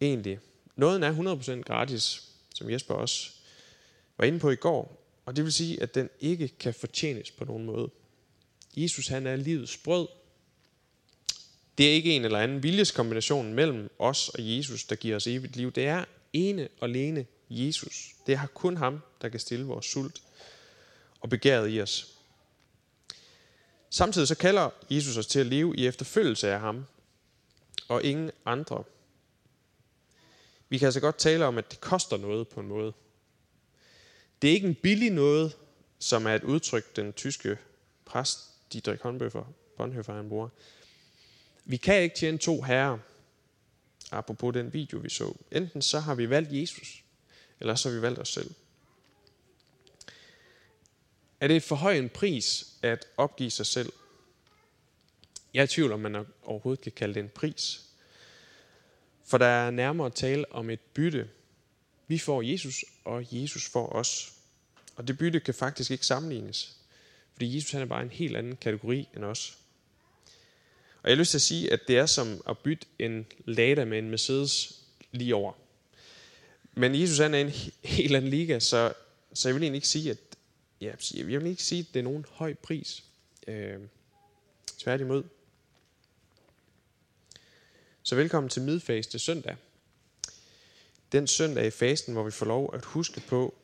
Egentlig. 0.00 0.38
Noget 0.76 1.04
er 1.04 1.58
100% 1.58 1.62
gratis, 1.62 2.22
som 2.54 2.70
Jesper 2.70 2.94
også 2.94 3.30
var 4.18 4.24
inde 4.24 4.38
på 4.38 4.50
i 4.50 4.56
går. 4.56 4.96
Og 5.26 5.36
det 5.36 5.44
vil 5.44 5.52
sige, 5.52 5.82
at 5.82 5.94
den 5.94 6.10
ikke 6.20 6.48
kan 6.48 6.74
fortjenes 6.74 7.30
på 7.30 7.44
nogen 7.44 7.64
måde. 7.64 7.90
Jesus 8.76 9.08
han 9.08 9.26
er 9.26 9.36
livets 9.36 9.76
brød. 9.76 10.08
Det 11.78 11.88
er 11.88 11.92
ikke 11.92 12.16
en 12.16 12.24
eller 12.24 12.38
anden 12.38 12.62
viljeskombination 12.62 13.54
mellem 13.54 13.90
os 13.98 14.28
og 14.28 14.56
Jesus, 14.56 14.84
der 14.84 14.96
giver 14.96 15.16
os 15.16 15.26
evigt 15.26 15.56
liv. 15.56 15.72
Det 15.72 15.86
er 15.86 16.04
ene 16.32 16.68
og 16.80 16.88
alene 16.88 17.26
Jesus. 17.50 18.14
Det 18.26 18.34
er 18.34 18.46
kun 18.46 18.76
ham, 18.76 19.00
der 19.22 19.28
kan 19.28 19.40
stille 19.40 19.64
vores 19.64 19.86
sult 19.86 20.22
og 21.20 21.30
begæret 21.30 21.74
i 21.74 21.80
os. 21.80 22.06
Samtidig 23.90 24.28
så 24.28 24.34
kalder 24.34 24.70
Jesus 24.90 25.16
os 25.16 25.26
til 25.26 25.40
at 25.40 25.46
leve 25.46 25.76
i 25.76 25.86
efterfølgelse 25.86 26.52
af 26.52 26.60
ham, 26.60 26.86
og 27.88 28.04
ingen 28.04 28.30
andre. 28.44 28.84
Vi 30.68 30.78
kan 30.78 30.86
altså 30.86 31.00
godt 31.00 31.18
tale 31.18 31.44
om, 31.44 31.58
at 31.58 31.70
det 31.70 31.80
koster 31.80 32.16
noget 32.16 32.48
på 32.48 32.60
en 32.60 32.68
måde. 32.68 32.92
Det 34.42 34.50
er 34.50 34.54
ikke 34.54 34.68
en 34.68 34.74
billig 34.74 35.10
noget, 35.10 35.56
som 35.98 36.26
er 36.26 36.34
et 36.34 36.44
udtryk, 36.44 36.96
den 36.96 37.12
tyske 37.12 37.58
præst 38.04 38.49
Dietrich 38.72 39.02
Bonhoeffer, 39.02 39.52
Bonhoeffer 39.76 40.14
han 40.14 40.28
bruger. 40.28 40.48
Vi 41.64 41.76
kan 41.76 42.02
ikke 42.02 42.16
tjene 42.16 42.38
to 42.38 42.62
herrer, 42.62 42.98
apropos 44.10 44.54
den 44.54 44.72
video, 44.72 44.98
vi 44.98 45.08
så. 45.08 45.36
Enten 45.50 45.82
så 45.82 46.00
har 46.00 46.14
vi 46.14 46.30
valgt 46.30 46.52
Jesus, 46.52 47.02
eller 47.60 47.74
så 47.74 47.88
har 47.88 47.96
vi 47.96 48.02
valgt 48.02 48.18
os 48.18 48.28
selv. 48.28 48.50
Er 51.40 51.48
det 51.48 51.62
for 51.62 51.76
høj 51.76 51.98
en 51.98 52.08
pris 52.08 52.66
at 52.82 53.06
opgive 53.16 53.50
sig 53.50 53.66
selv? 53.66 53.92
Jeg 55.54 55.60
er 55.60 55.64
i 55.64 55.66
tvivl, 55.66 55.92
om 55.92 56.00
man 56.00 56.26
overhovedet 56.42 56.82
kan 56.82 56.92
kalde 56.92 57.14
det 57.14 57.20
en 57.20 57.28
pris. 57.28 57.86
For 59.24 59.38
der 59.38 59.46
er 59.46 59.70
nærmere 59.70 60.10
tale 60.10 60.52
om 60.52 60.70
et 60.70 60.80
bytte. 60.80 61.30
Vi 62.06 62.18
får 62.18 62.42
Jesus, 62.42 62.84
og 63.04 63.26
Jesus 63.30 63.68
får 63.68 63.86
os. 63.86 64.32
Og 64.96 65.08
det 65.08 65.18
bytte 65.18 65.40
kan 65.40 65.54
faktisk 65.54 65.90
ikke 65.90 66.06
sammenlignes. 66.06 66.79
Fordi 67.40 67.56
Jesus 67.56 67.70
han 67.70 67.82
er 67.82 67.86
bare 67.86 68.02
en 68.02 68.10
helt 68.10 68.36
anden 68.36 68.56
kategori 68.56 69.08
end 69.16 69.24
os. 69.24 69.58
Og 71.02 71.10
jeg 71.10 71.16
har 71.16 71.20
lyst 71.20 71.30
til 71.30 71.38
at 71.38 71.42
sige, 71.42 71.72
at 71.72 71.80
det 71.88 71.98
er 71.98 72.06
som 72.06 72.42
at 72.48 72.58
bytte 72.58 72.86
en 72.98 73.26
Lada 73.44 73.84
med 73.84 73.98
en 73.98 74.10
Mercedes 74.10 74.82
lige 75.12 75.34
over. 75.34 75.52
Men 76.74 77.00
Jesus 77.00 77.18
han 77.18 77.34
er 77.34 77.38
en 77.38 77.50
helt 77.84 78.16
anden 78.16 78.30
liga, 78.30 78.58
så, 78.58 78.92
så 79.34 79.48
jeg 79.48 79.54
vil 79.54 79.62
egentlig 79.62 79.76
ikke 79.76 79.88
sige, 79.88 80.10
at 80.10 80.18
ja, 80.80 80.92
jeg 81.14 81.40
vil 81.40 81.46
ikke 81.46 81.62
sige, 81.62 81.80
at 81.80 81.94
det 81.94 82.00
er 82.00 82.04
nogen 82.04 82.24
høj 82.30 82.54
pris. 82.54 83.04
Øh, 83.46 83.78
tværtimod. 84.78 85.24
Så 88.02 88.16
velkommen 88.16 88.50
til 88.50 88.62
midfaste 88.62 89.18
søndag. 89.18 89.56
Den 91.12 91.26
søndag 91.26 91.66
i 91.66 91.70
fasten, 91.70 92.14
hvor 92.14 92.22
vi 92.22 92.30
får 92.30 92.46
lov 92.46 92.74
at 92.74 92.84
huske 92.84 93.20
på, 93.20 93.54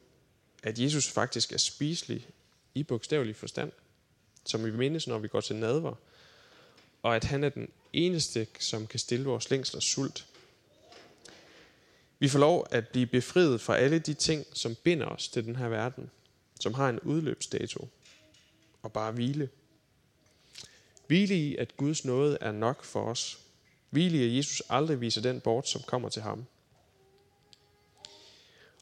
at 0.63 0.79
Jesus 0.79 1.09
faktisk 1.09 1.53
er 1.53 1.59
spiselig 1.59 2.29
i 2.77 2.83
bogstavelig 2.83 3.37
forstand, 3.37 3.73
som 4.45 4.65
vi 4.65 4.71
mindes, 4.71 5.07
når 5.07 5.19
vi 5.19 5.29
går 5.29 5.41
til 5.41 5.57
nadver, 5.57 5.95
og 7.03 7.17
at 7.17 7.25
han 7.25 7.45
er 7.45 7.49
den 7.49 7.69
eneste, 7.93 8.47
som 8.61 8.87
kan 8.87 8.99
stille 8.99 9.25
vores 9.25 9.51
længsler 9.51 9.81
sult. 9.81 10.27
Vi 12.19 12.29
får 12.29 12.39
lov 12.39 12.67
at 12.71 12.89
blive 12.89 13.07
befriet 13.07 13.61
fra 13.61 13.77
alle 13.77 13.99
de 13.99 14.15
ting, 14.15 14.47
som 14.53 14.75
binder 14.75 15.07
os 15.07 15.29
til 15.29 15.45
den 15.45 15.57
her 15.57 15.69
verden, 15.69 16.11
som 16.61 16.75
har 16.75 16.89
en 16.89 17.01
udløbsdato, 17.01 17.89
og 18.83 18.93
bare 18.93 19.13
hvile. 19.13 19.49
Hvile 21.07 21.35
i, 21.35 21.57
at 21.57 21.77
Guds 21.77 22.05
nåde 22.05 22.39
er 22.41 22.53
nok 22.53 22.85
for 22.85 23.03
os. 23.03 23.39
Hvile 23.91 24.19
i, 24.19 24.31
at 24.31 24.37
Jesus 24.37 24.63
aldrig 24.69 25.01
viser 25.01 25.21
den 25.21 25.41
bort, 25.41 25.69
som 25.69 25.83
kommer 25.87 26.09
til 26.09 26.23
ham. 26.23 26.47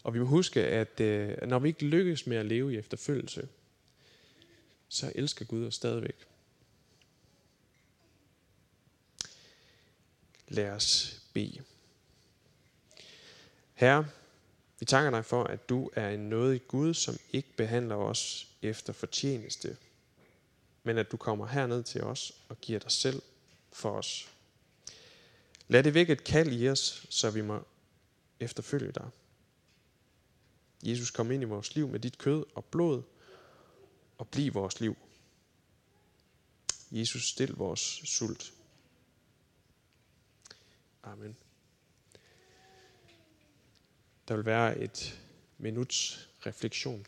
Og 0.04 0.14
vi 0.14 0.18
må 0.18 0.24
huske, 0.24 0.66
at 0.66 1.00
øh, 1.00 1.36
når 1.46 1.58
vi 1.58 1.68
ikke 1.68 1.86
lykkes 1.86 2.26
med 2.26 2.36
at 2.36 2.46
leve 2.46 2.74
i 2.74 2.76
efterfølgelse, 2.76 3.48
så 4.94 5.12
elsker 5.14 5.44
Gud 5.44 5.66
os 5.66 5.74
stadigvæk. 5.74 6.26
Lad 10.48 10.70
os 10.70 11.20
bede. 11.32 11.62
Herre, 13.74 14.08
vi 14.78 14.86
takker 14.86 15.10
dig 15.10 15.24
for, 15.24 15.44
at 15.44 15.68
du 15.68 15.90
er 15.94 16.10
en 16.10 16.28
nådig 16.28 16.68
Gud, 16.68 16.94
som 16.94 17.16
ikke 17.32 17.48
behandler 17.56 17.94
os 17.94 18.48
efter 18.62 18.92
fortjeneste, 18.92 19.76
men 20.82 20.98
at 20.98 21.12
du 21.12 21.16
kommer 21.16 21.46
herned 21.46 21.82
til 21.82 22.02
os 22.02 22.32
og 22.48 22.60
giver 22.60 22.78
dig 22.78 22.92
selv 22.92 23.22
for 23.72 23.90
os. 23.90 24.28
Lad 25.68 25.82
det 25.82 25.94
vække 25.94 26.12
et 26.12 26.24
kald 26.24 26.52
i 26.52 26.68
os, 26.68 27.06
så 27.10 27.30
vi 27.30 27.40
må 27.40 27.62
efterfølge 28.40 28.92
dig. 28.92 29.10
Jesus, 30.82 31.10
kom 31.10 31.30
ind 31.30 31.42
i 31.42 31.46
vores 31.46 31.74
liv 31.74 31.88
med 31.88 32.00
dit 32.00 32.18
kød 32.18 32.44
og 32.54 32.64
blod, 32.64 33.02
og 34.18 34.28
bliv 34.28 34.54
vores 34.54 34.80
liv. 34.80 34.96
Jesus, 36.90 37.28
stil 37.28 37.52
vores 37.52 37.80
sult. 38.04 38.52
Amen. 41.02 41.36
Der 44.28 44.36
vil 44.36 44.44
være 44.44 44.78
et 44.78 45.20
minuts 45.58 46.28
refleksion. 46.46 47.06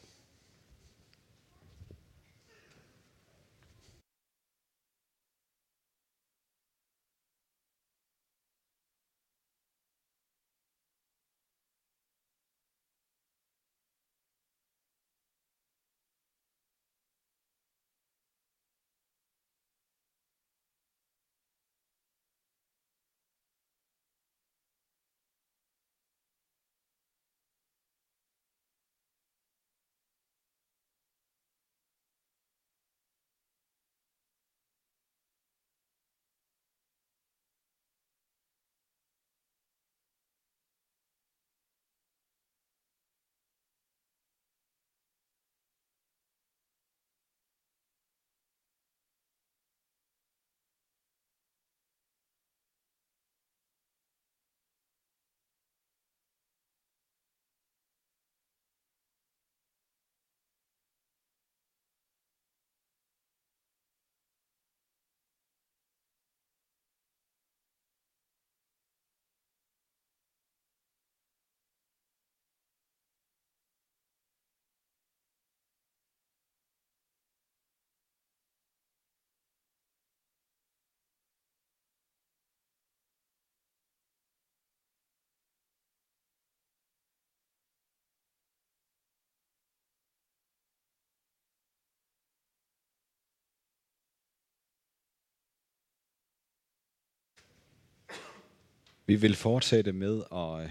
Vi 99.09 99.16
vil 99.16 99.37
fortsætte 99.37 99.92
med 99.92 100.23
at 100.33 100.64
øh, 100.64 100.71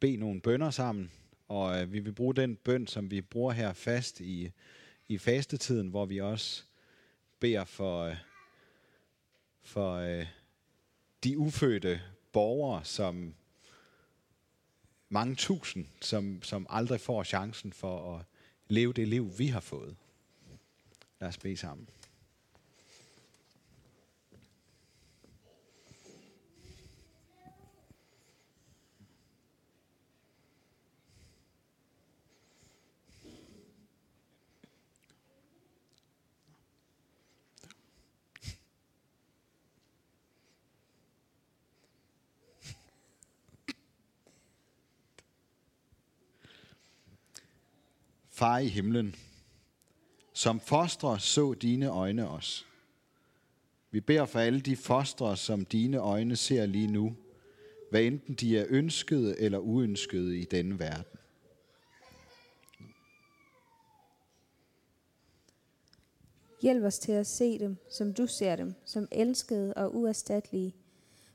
bede 0.00 0.16
nogle 0.16 0.40
bønder 0.40 0.70
sammen, 0.70 1.12
og 1.48 1.82
øh, 1.82 1.92
vi 1.92 1.98
vil 1.98 2.12
bruge 2.12 2.34
den 2.34 2.56
bøn, 2.56 2.86
som 2.86 3.10
vi 3.10 3.20
bruger 3.20 3.52
her 3.52 3.72
fast 3.72 4.20
i, 4.20 4.50
i 5.08 5.18
fastetiden, 5.18 5.88
hvor 5.88 6.06
vi 6.06 6.20
også 6.20 6.64
beder 7.40 7.64
for, 7.64 8.02
øh, 8.02 8.16
for 9.62 10.00
de 11.24 11.38
ufødte 11.38 12.00
borgere, 12.32 12.84
som 12.84 13.34
mange 15.08 15.34
tusind, 15.34 15.86
som, 16.00 16.42
som 16.42 16.66
aldrig 16.70 17.00
får 17.00 17.24
chancen 17.24 17.72
for 17.72 18.16
at 18.16 18.24
leve 18.68 18.92
det 18.92 19.08
liv, 19.08 19.38
vi 19.38 19.46
har 19.46 19.60
fået. 19.60 19.96
Lad 21.20 21.28
os 21.28 21.38
bede 21.38 21.56
sammen. 21.56 21.88
Far 48.36 48.58
i 48.58 48.68
himlen, 48.68 49.14
som 50.32 50.60
fostre 50.60 51.20
så 51.20 51.54
dine 51.54 51.88
øjne 51.88 52.28
os. 52.28 52.66
Vi 53.90 54.00
beder 54.00 54.26
for 54.26 54.38
alle 54.38 54.60
de 54.60 54.76
fostre, 54.76 55.36
som 55.36 55.64
dine 55.64 55.96
øjne 55.96 56.36
ser 56.36 56.66
lige 56.66 56.86
nu, 56.86 57.16
hvad 57.90 58.02
enten 58.02 58.34
de 58.34 58.58
er 58.58 58.66
ønskede 58.68 59.40
eller 59.40 59.58
uønskede 59.58 60.38
i 60.38 60.44
denne 60.44 60.78
verden. 60.78 61.18
Hjælp 66.62 66.84
os 66.84 66.98
til 66.98 67.12
at 67.12 67.26
se 67.26 67.58
dem, 67.58 67.76
som 67.90 68.14
du 68.14 68.26
ser 68.26 68.56
dem, 68.56 68.74
som 68.84 69.08
elskede 69.12 69.74
og 69.74 69.96
uerstattelige. 69.96 70.74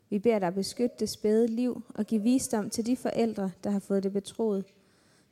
Vi 0.10 0.20
beder 0.20 0.40
dig 0.40 0.54
beskytte 0.54 0.96
det 1.00 1.10
spæde 1.10 1.48
liv 1.48 1.84
og 1.96 2.06
give 2.06 2.22
visdom 2.22 2.70
til 2.70 2.86
de 2.86 2.98
forældre, 2.98 3.52
der 3.64 3.70
har 3.70 3.80
fået 3.80 4.04
det 4.04 4.14
betroet– 4.14 4.66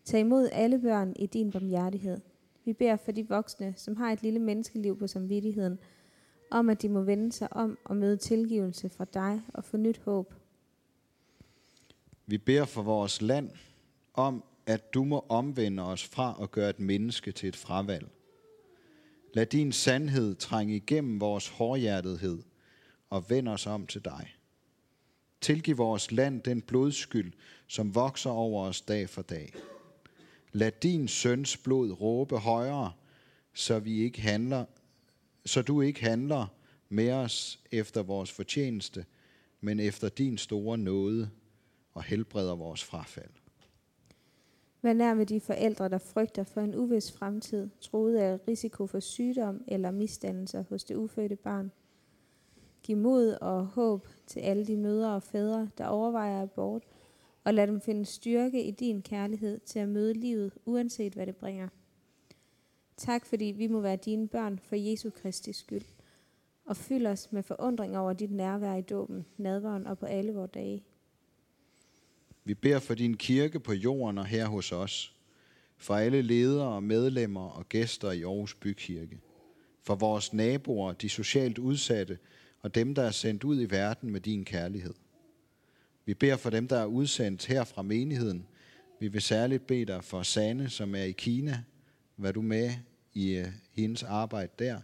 Tag 0.10 0.20
imod 0.20 0.50
alle 0.52 0.80
børn 0.80 1.14
i 1.20 1.26
din 1.26 1.52
barmhjertighed. 1.52 2.18
Vi 2.66 2.74
beder 2.74 2.96
for 2.96 3.12
de 3.12 3.28
voksne, 3.28 3.74
som 3.78 3.96
har 3.96 4.12
et 4.12 4.24
lille 4.24 4.40
menneskeliv 4.40 5.00
på 5.00 5.08
samvittigheden, 5.08 5.80
om 6.52 6.70
at 6.70 6.82
de 6.82 6.90
må 6.90 7.02
vende 7.02 7.32
sig 7.32 7.54
om 7.54 7.78
og 7.86 7.98
møde 7.98 8.18
tilgivelse 8.18 8.90
fra 8.90 9.06
dig 9.14 9.42
og 9.54 9.64
få 9.64 9.78
nyt 9.78 9.98
håb. 9.98 10.34
Vi 12.26 12.38
beder 12.38 12.66
for 12.66 12.82
vores 12.82 13.22
land 13.22 13.50
om, 14.14 14.44
at 14.66 14.94
du 14.94 15.04
må 15.04 15.26
omvende 15.30 15.84
os 15.84 16.06
fra 16.06 16.38
at 16.42 16.52
gøre 16.52 16.70
et 16.70 16.80
menneske 16.80 17.32
til 17.32 17.50
et 17.50 17.56
fravalg. 17.56 18.08
Lad 19.34 19.46
din 19.46 19.72
sandhed 19.72 20.36
trænge 20.36 20.76
igennem 20.76 21.22
vores 21.22 21.48
hårdhjertethed 21.48 22.44
og 23.10 23.30
vend 23.30 23.48
os 23.48 23.68
om 23.68 23.88
til 23.88 24.06
dig. 24.06 24.36
Tilgiv 25.42 25.78
vores 25.78 26.12
land 26.12 26.42
den 26.42 26.62
blodskyld, 26.62 27.34
som 27.68 27.96
vokser 27.96 28.30
over 28.30 28.66
os 28.66 28.82
dag 28.82 29.10
for 29.10 29.22
dag. 29.22 29.54
Lad 30.52 30.72
din 30.72 31.08
søns 31.08 31.58
blod 31.58 31.92
råbe 31.92 32.38
højere, 32.38 32.92
så 33.54 33.80
vi 33.80 34.02
ikke 34.04 34.22
handler, 34.22 34.66
så 35.46 35.62
du 35.62 35.82
ikke 35.82 36.04
handler 36.04 36.48
med 36.90 37.12
os 37.12 37.64
efter 37.72 38.04
vores 38.04 38.32
fortjeneste, 38.32 39.06
men 39.62 39.80
efter 39.80 40.10
din 40.10 40.38
store 40.38 40.78
nåde 40.78 41.30
og 41.94 42.04
helbreder 42.04 42.56
vores 42.56 42.84
frafald. 42.84 43.30
Hvad 44.82 44.94
nær 44.94 45.14
med 45.14 45.26
de 45.26 45.40
forældre, 45.40 45.90
der 45.90 45.98
frygter 45.98 46.44
for 46.44 46.62
en 46.62 46.76
uvis 46.76 47.12
fremtid, 47.12 47.70
troet 47.82 48.18
af 48.18 48.40
risiko 48.48 48.88
for 48.88 49.00
sygdom 49.00 49.64
eller 49.68 49.92
misdannelser 49.92 50.64
hos 50.70 50.84
det 50.84 50.96
ufødte 50.96 51.36
barn. 51.36 51.72
Giv 52.84 52.98
mod 52.98 53.32
og 53.42 53.66
håb 53.66 54.08
til 54.28 54.40
alle 54.40 54.66
de 54.66 54.78
mødre 54.78 55.16
og 55.16 55.24
fædre, 55.24 55.70
der 55.78 55.86
overvejer 55.86 56.42
abort, 56.42 56.84
og 57.44 57.54
lad 57.54 57.68
dem 57.68 57.82
finde 57.82 58.06
styrke 58.06 58.64
i 58.64 58.72
din 58.72 59.02
kærlighed 59.02 59.60
til 59.60 59.80
at 59.80 59.90
møde 59.90 60.14
livet, 60.14 60.54
uanset 60.66 61.14
hvad 61.14 61.28
det 61.28 61.36
bringer. 61.36 61.68
Tak 62.98 63.26
fordi 63.26 63.46
vi 63.46 63.68
må 63.68 63.82
være 63.82 63.96
dine 63.96 64.28
børn 64.28 64.60
for 64.60 64.76
Jesu 64.76 65.10
Kristi 65.10 65.54
skyld, 65.54 65.86
og 66.66 66.78
fyld 66.78 67.06
os 67.06 67.32
med 67.32 67.44
forundring 67.44 67.98
over 67.98 68.14
dit 68.14 68.32
nærvær 68.32 68.76
i 68.76 68.82
dåben, 68.82 69.26
nadveren 69.38 69.88
og 69.88 69.98
på 69.98 70.06
alle 70.06 70.34
vores 70.34 70.52
dage. 70.52 70.84
Vi 72.44 72.54
beder 72.54 72.80
for 72.80 72.94
din 72.94 73.18
kirke 73.18 73.60
på 73.60 73.74
jorden 73.74 74.18
og 74.18 74.26
her 74.26 74.48
hos 74.48 74.72
os, 74.72 75.16
for 75.78 75.96
alle 75.96 76.22
ledere, 76.22 76.82
medlemmer 76.82 77.50
og 77.50 77.70
gæster 77.70 78.12
i 78.12 78.22
Aarhus 78.22 78.56
Bykirke, 78.56 79.20
for 79.82 79.96
vores 79.96 80.34
naboer, 80.34 80.94
de 80.94 81.10
socialt 81.10 81.58
udsatte 81.58 82.18
og 82.62 82.76
dem, 82.76 82.96
der 82.96 83.04
er 83.04 83.12
sendt 83.12 83.44
ud 83.44 83.62
i 83.62 83.72
verden 83.72 84.12
med 84.12 84.22
din 84.22 84.46
kærlighed. 84.46 84.94
Vi 86.10 86.14
beder 86.14 86.38
for 86.38 86.50
dem, 86.50 86.68
der 86.68 86.78
er 86.78 86.86
udsendt 86.86 87.46
her 87.46 87.64
fra 87.64 87.82
menigheden. 87.82 88.48
Vi 89.00 89.08
vil 89.08 89.22
særligt 89.22 89.68
bede 89.68 89.86
dig 89.86 90.04
for 90.04 90.24
Sane, 90.24 90.70
som 90.70 90.96
er 90.96 91.04
i 91.04 91.12
Kina. 91.12 91.64
Vær 92.18 92.32
du 92.32 92.42
med 92.42 92.72
i 93.14 93.32
øh, 93.32 93.48
hendes 93.72 94.04
arbejde 94.04 94.52
der, 94.60 94.82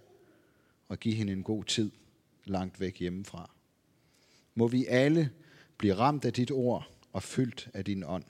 og 0.88 1.00
give 1.00 1.16
hende 1.16 1.34
en 1.34 1.44
god 1.44 1.64
tid 1.64 1.92
langt 2.44 2.80
væk 2.80 3.00
hjemmefra. 3.00 3.52
Må 4.56 4.68
vi 4.68 4.86
alle 4.86 5.30
blive 5.78 5.94
ramt 5.94 6.26
af 6.26 6.34
dit 6.34 6.52
ord 6.52 6.90
og 7.14 7.24
fyldt 7.24 7.70
af 7.74 7.86
din 7.86 8.04
ånd. 8.04 8.24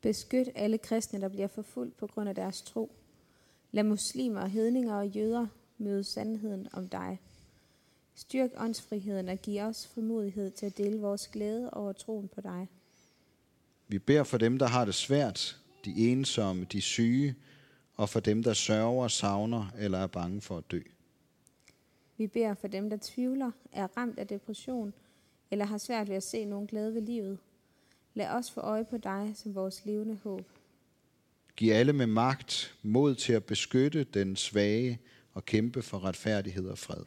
Beskyt 0.00 0.48
alle 0.54 0.78
kristne, 0.78 1.20
der 1.20 1.28
bliver 1.28 1.48
forfulgt 1.48 1.96
på 1.96 2.06
grund 2.06 2.28
af 2.28 2.34
deres 2.34 2.62
tro. 2.62 2.96
Lad 3.72 3.84
muslimer, 3.84 4.46
hedninger 4.46 4.94
og 4.94 5.08
jøder 5.08 5.46
møde 5.78 6.04
sandheden 6.04 6.68
om 6.72 6.88
dig. 6.88 7.18
Styrk 8.14 8.50
åndsfriheden 8.56 9.28
og 9.28 9.38
giv 9.38 9.62
os 9.62 9.86
frimodighed 9.86 10.50
til 10.50 10.66
at 10.66 10.78
dele 10.78 11.00
vores 11.00 11.28
glæde 11.28 11.70
over 11.70 11.92
troen 11.92 12.28
på 12.28 12.40
dig. 12.40 12.68
Vi 13.88 13.98
beder 13.98 14.24
for 14.24 14.38
dem, 14.38 14.58
der 14.58 14.66
har 14.66 14.84
det 14.84 14.94
svært, 14.94 15.58
de 15.84 16.12
ensomme, 16.12 16.64
de 16.64 16.80
syge, 16.80 17.34
og 17.96 18.08
for 18.08 18.20
dem, 18.20 18.42
der 18.42 18.52
sørger, 18.52 19.08
savner 19.08 19.72
eller 19.78 19.98
er 19.98 20.06
bange 20.06 20.40
for 20.40 20.58
at 20.58 20.64
dø. 20.70 20.80
Vi 22.16 22.26
beder 22.26 22.54
for 22.54 22.68
dem, 22.68 22.90
der 22.90 22.98
tvivler, 23.02 23.50
er 23.72 23.86
ramt 23.96 24.18
af 24.18 24.26
depression 24.26 24.94
eller 25.50 25.64
har 25.64 25.78
svært 25.78 26.08
ved 26.08 26.16
at 26.16 26.22
se 26.22 26.44
nogen 26.44 26.66
glæde 26.66 26.94
ved 26.94 27.02
livet. 27.02 27.38
Lad 28.14 28.28
os 28.28 28.50
få 28.50 28.60
øje 28.60 28.84
på 28.84 28.98
dig 28.98 29.32
som 29.34 29.54
vores 29.54 29.84
levende 29.84 30.18
håb. 30.24 30.44
Giv 31.56 31.72
alle 31.72 31.92
med 31.92 32.06
magt 32.06 32.76
mod 32.82 33.14
til 33.14 33.32
at 33.32 33.44
beskytte 33.44 34.04
den 34.04 34.36
svage 34.36 34.98
og 35.34 35.44
kæmpe 35.44 35.82
for 35.82 36.04
retfærdighed 36.04 36.68
og 36.68 36.78
fred. 36.78 37.04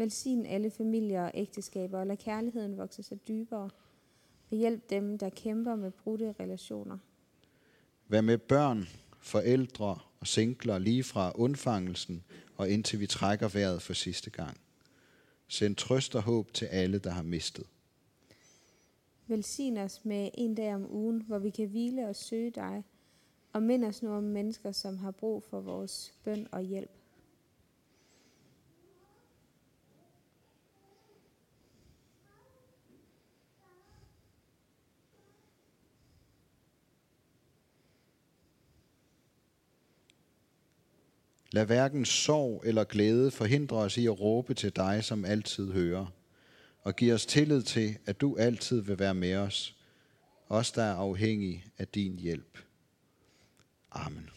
Velsign 0.00 0.46
alle 0.46 0.70
familier 0.70 1.24
og 1.24 1.30
ægteskaber, 1.34 1.98
og 1.98 2.06
lad 2.06 2.16
kærligheden 2.16 2.76
vokse 2.76 3.02
sig 3.02 3.28
dybere. 3.28 3.70
Og 4.50 4.56
hjælp 4.56 4.90
dem, 4.90 5.18
der 5.18 5.28
kæmper 5.28 5.76
med 5.76 5.90
brudte 5.90 6.34
relationer. 6.40 6.98
Vær 8.08 8.20
med 8.20 8.38
børn, 8.38 8.88
forældre 9.20 9.98
og 10.20 10.26
singler 10.26 10.78
lige 10.78 11.04
fra 11.04 11.32
undfangelsen 11.34 12.24
og 12.56 12.70
indtil 12.70 13.00
vi 13.00 13.06
trækker 13.06 13.48
vejret 13.48 13.82
for 13.82 13.92
sidste 13.92 14.30
gang. 14.30 14.60
Send 15.48 15.76
trøst 15.76 16.16
og 16.16 16.22
håb 16.22 16.52
til 16.52 16.66
alle, 16.66 16.98
der 16.98 17.10
har 17.10 17.22
mistet. 17.22 17.66
Velsign 19.26 19.76
os 19.76 20.04
med 20.04 20.30
en 20.34 20.54
dag 20.54 20.74
om 20.74 20.92
ugen, 20.92 21.22
hvor 21.22 21.38
vi 21.38 21.50
kan 21.50 21.68
hvile 21.68 22.08
og 22.08 22.16
søge 22.16 22.50
dig, 22.50 22.84
og 23.52 23.62
mind 23.62 23.84
os 23.84 24.02
nu 24.02 24.10
om 24.10 24.24
mennesker, 24.24 24.72
som 24.72 24.98
har 24.98 25.10
brug 25.10 25.42
for 25.42 25.60
vores 25.60 26.14
bøn 26.24 26.46
og 26.52 26.62
hjælp. 26.62 26.99
Lad 41.52 41.66
hverken 41.66 42.04
sorg 42.04 42.62
eller 42.64 42.84
glæde 42.84 43.30
forhindre 43.30 43.76
os 43.76 43.96
i 43.96 44.06
at 44.06 44.20
råbe 44.20 44.54
til 44.54 44.76
dig, 44.76 45.04
som 45.04 45.24
altid 45.24 45.72
hører, 45.72 46.06
og 46.82 46.96
giv 46.96 47.14
os 47.14 47.26
tillid 47.26 47.62
til, 47.62 47.98
at 48.06 48.20
du 48.20 48.36
altid 48.36 48.80
vil 48.80 48.98
være 48.98 49.14
med 49.14 49.36
os, 49.36 49.76
os 50.48 50.72
der 50.72 50.82
er 50.82 50.94
afhængige 50.94 51.64
af 51.78 51.88
din 51.88 52.18
hjælp. 52.18 52.58
Amen. 53.92 54.30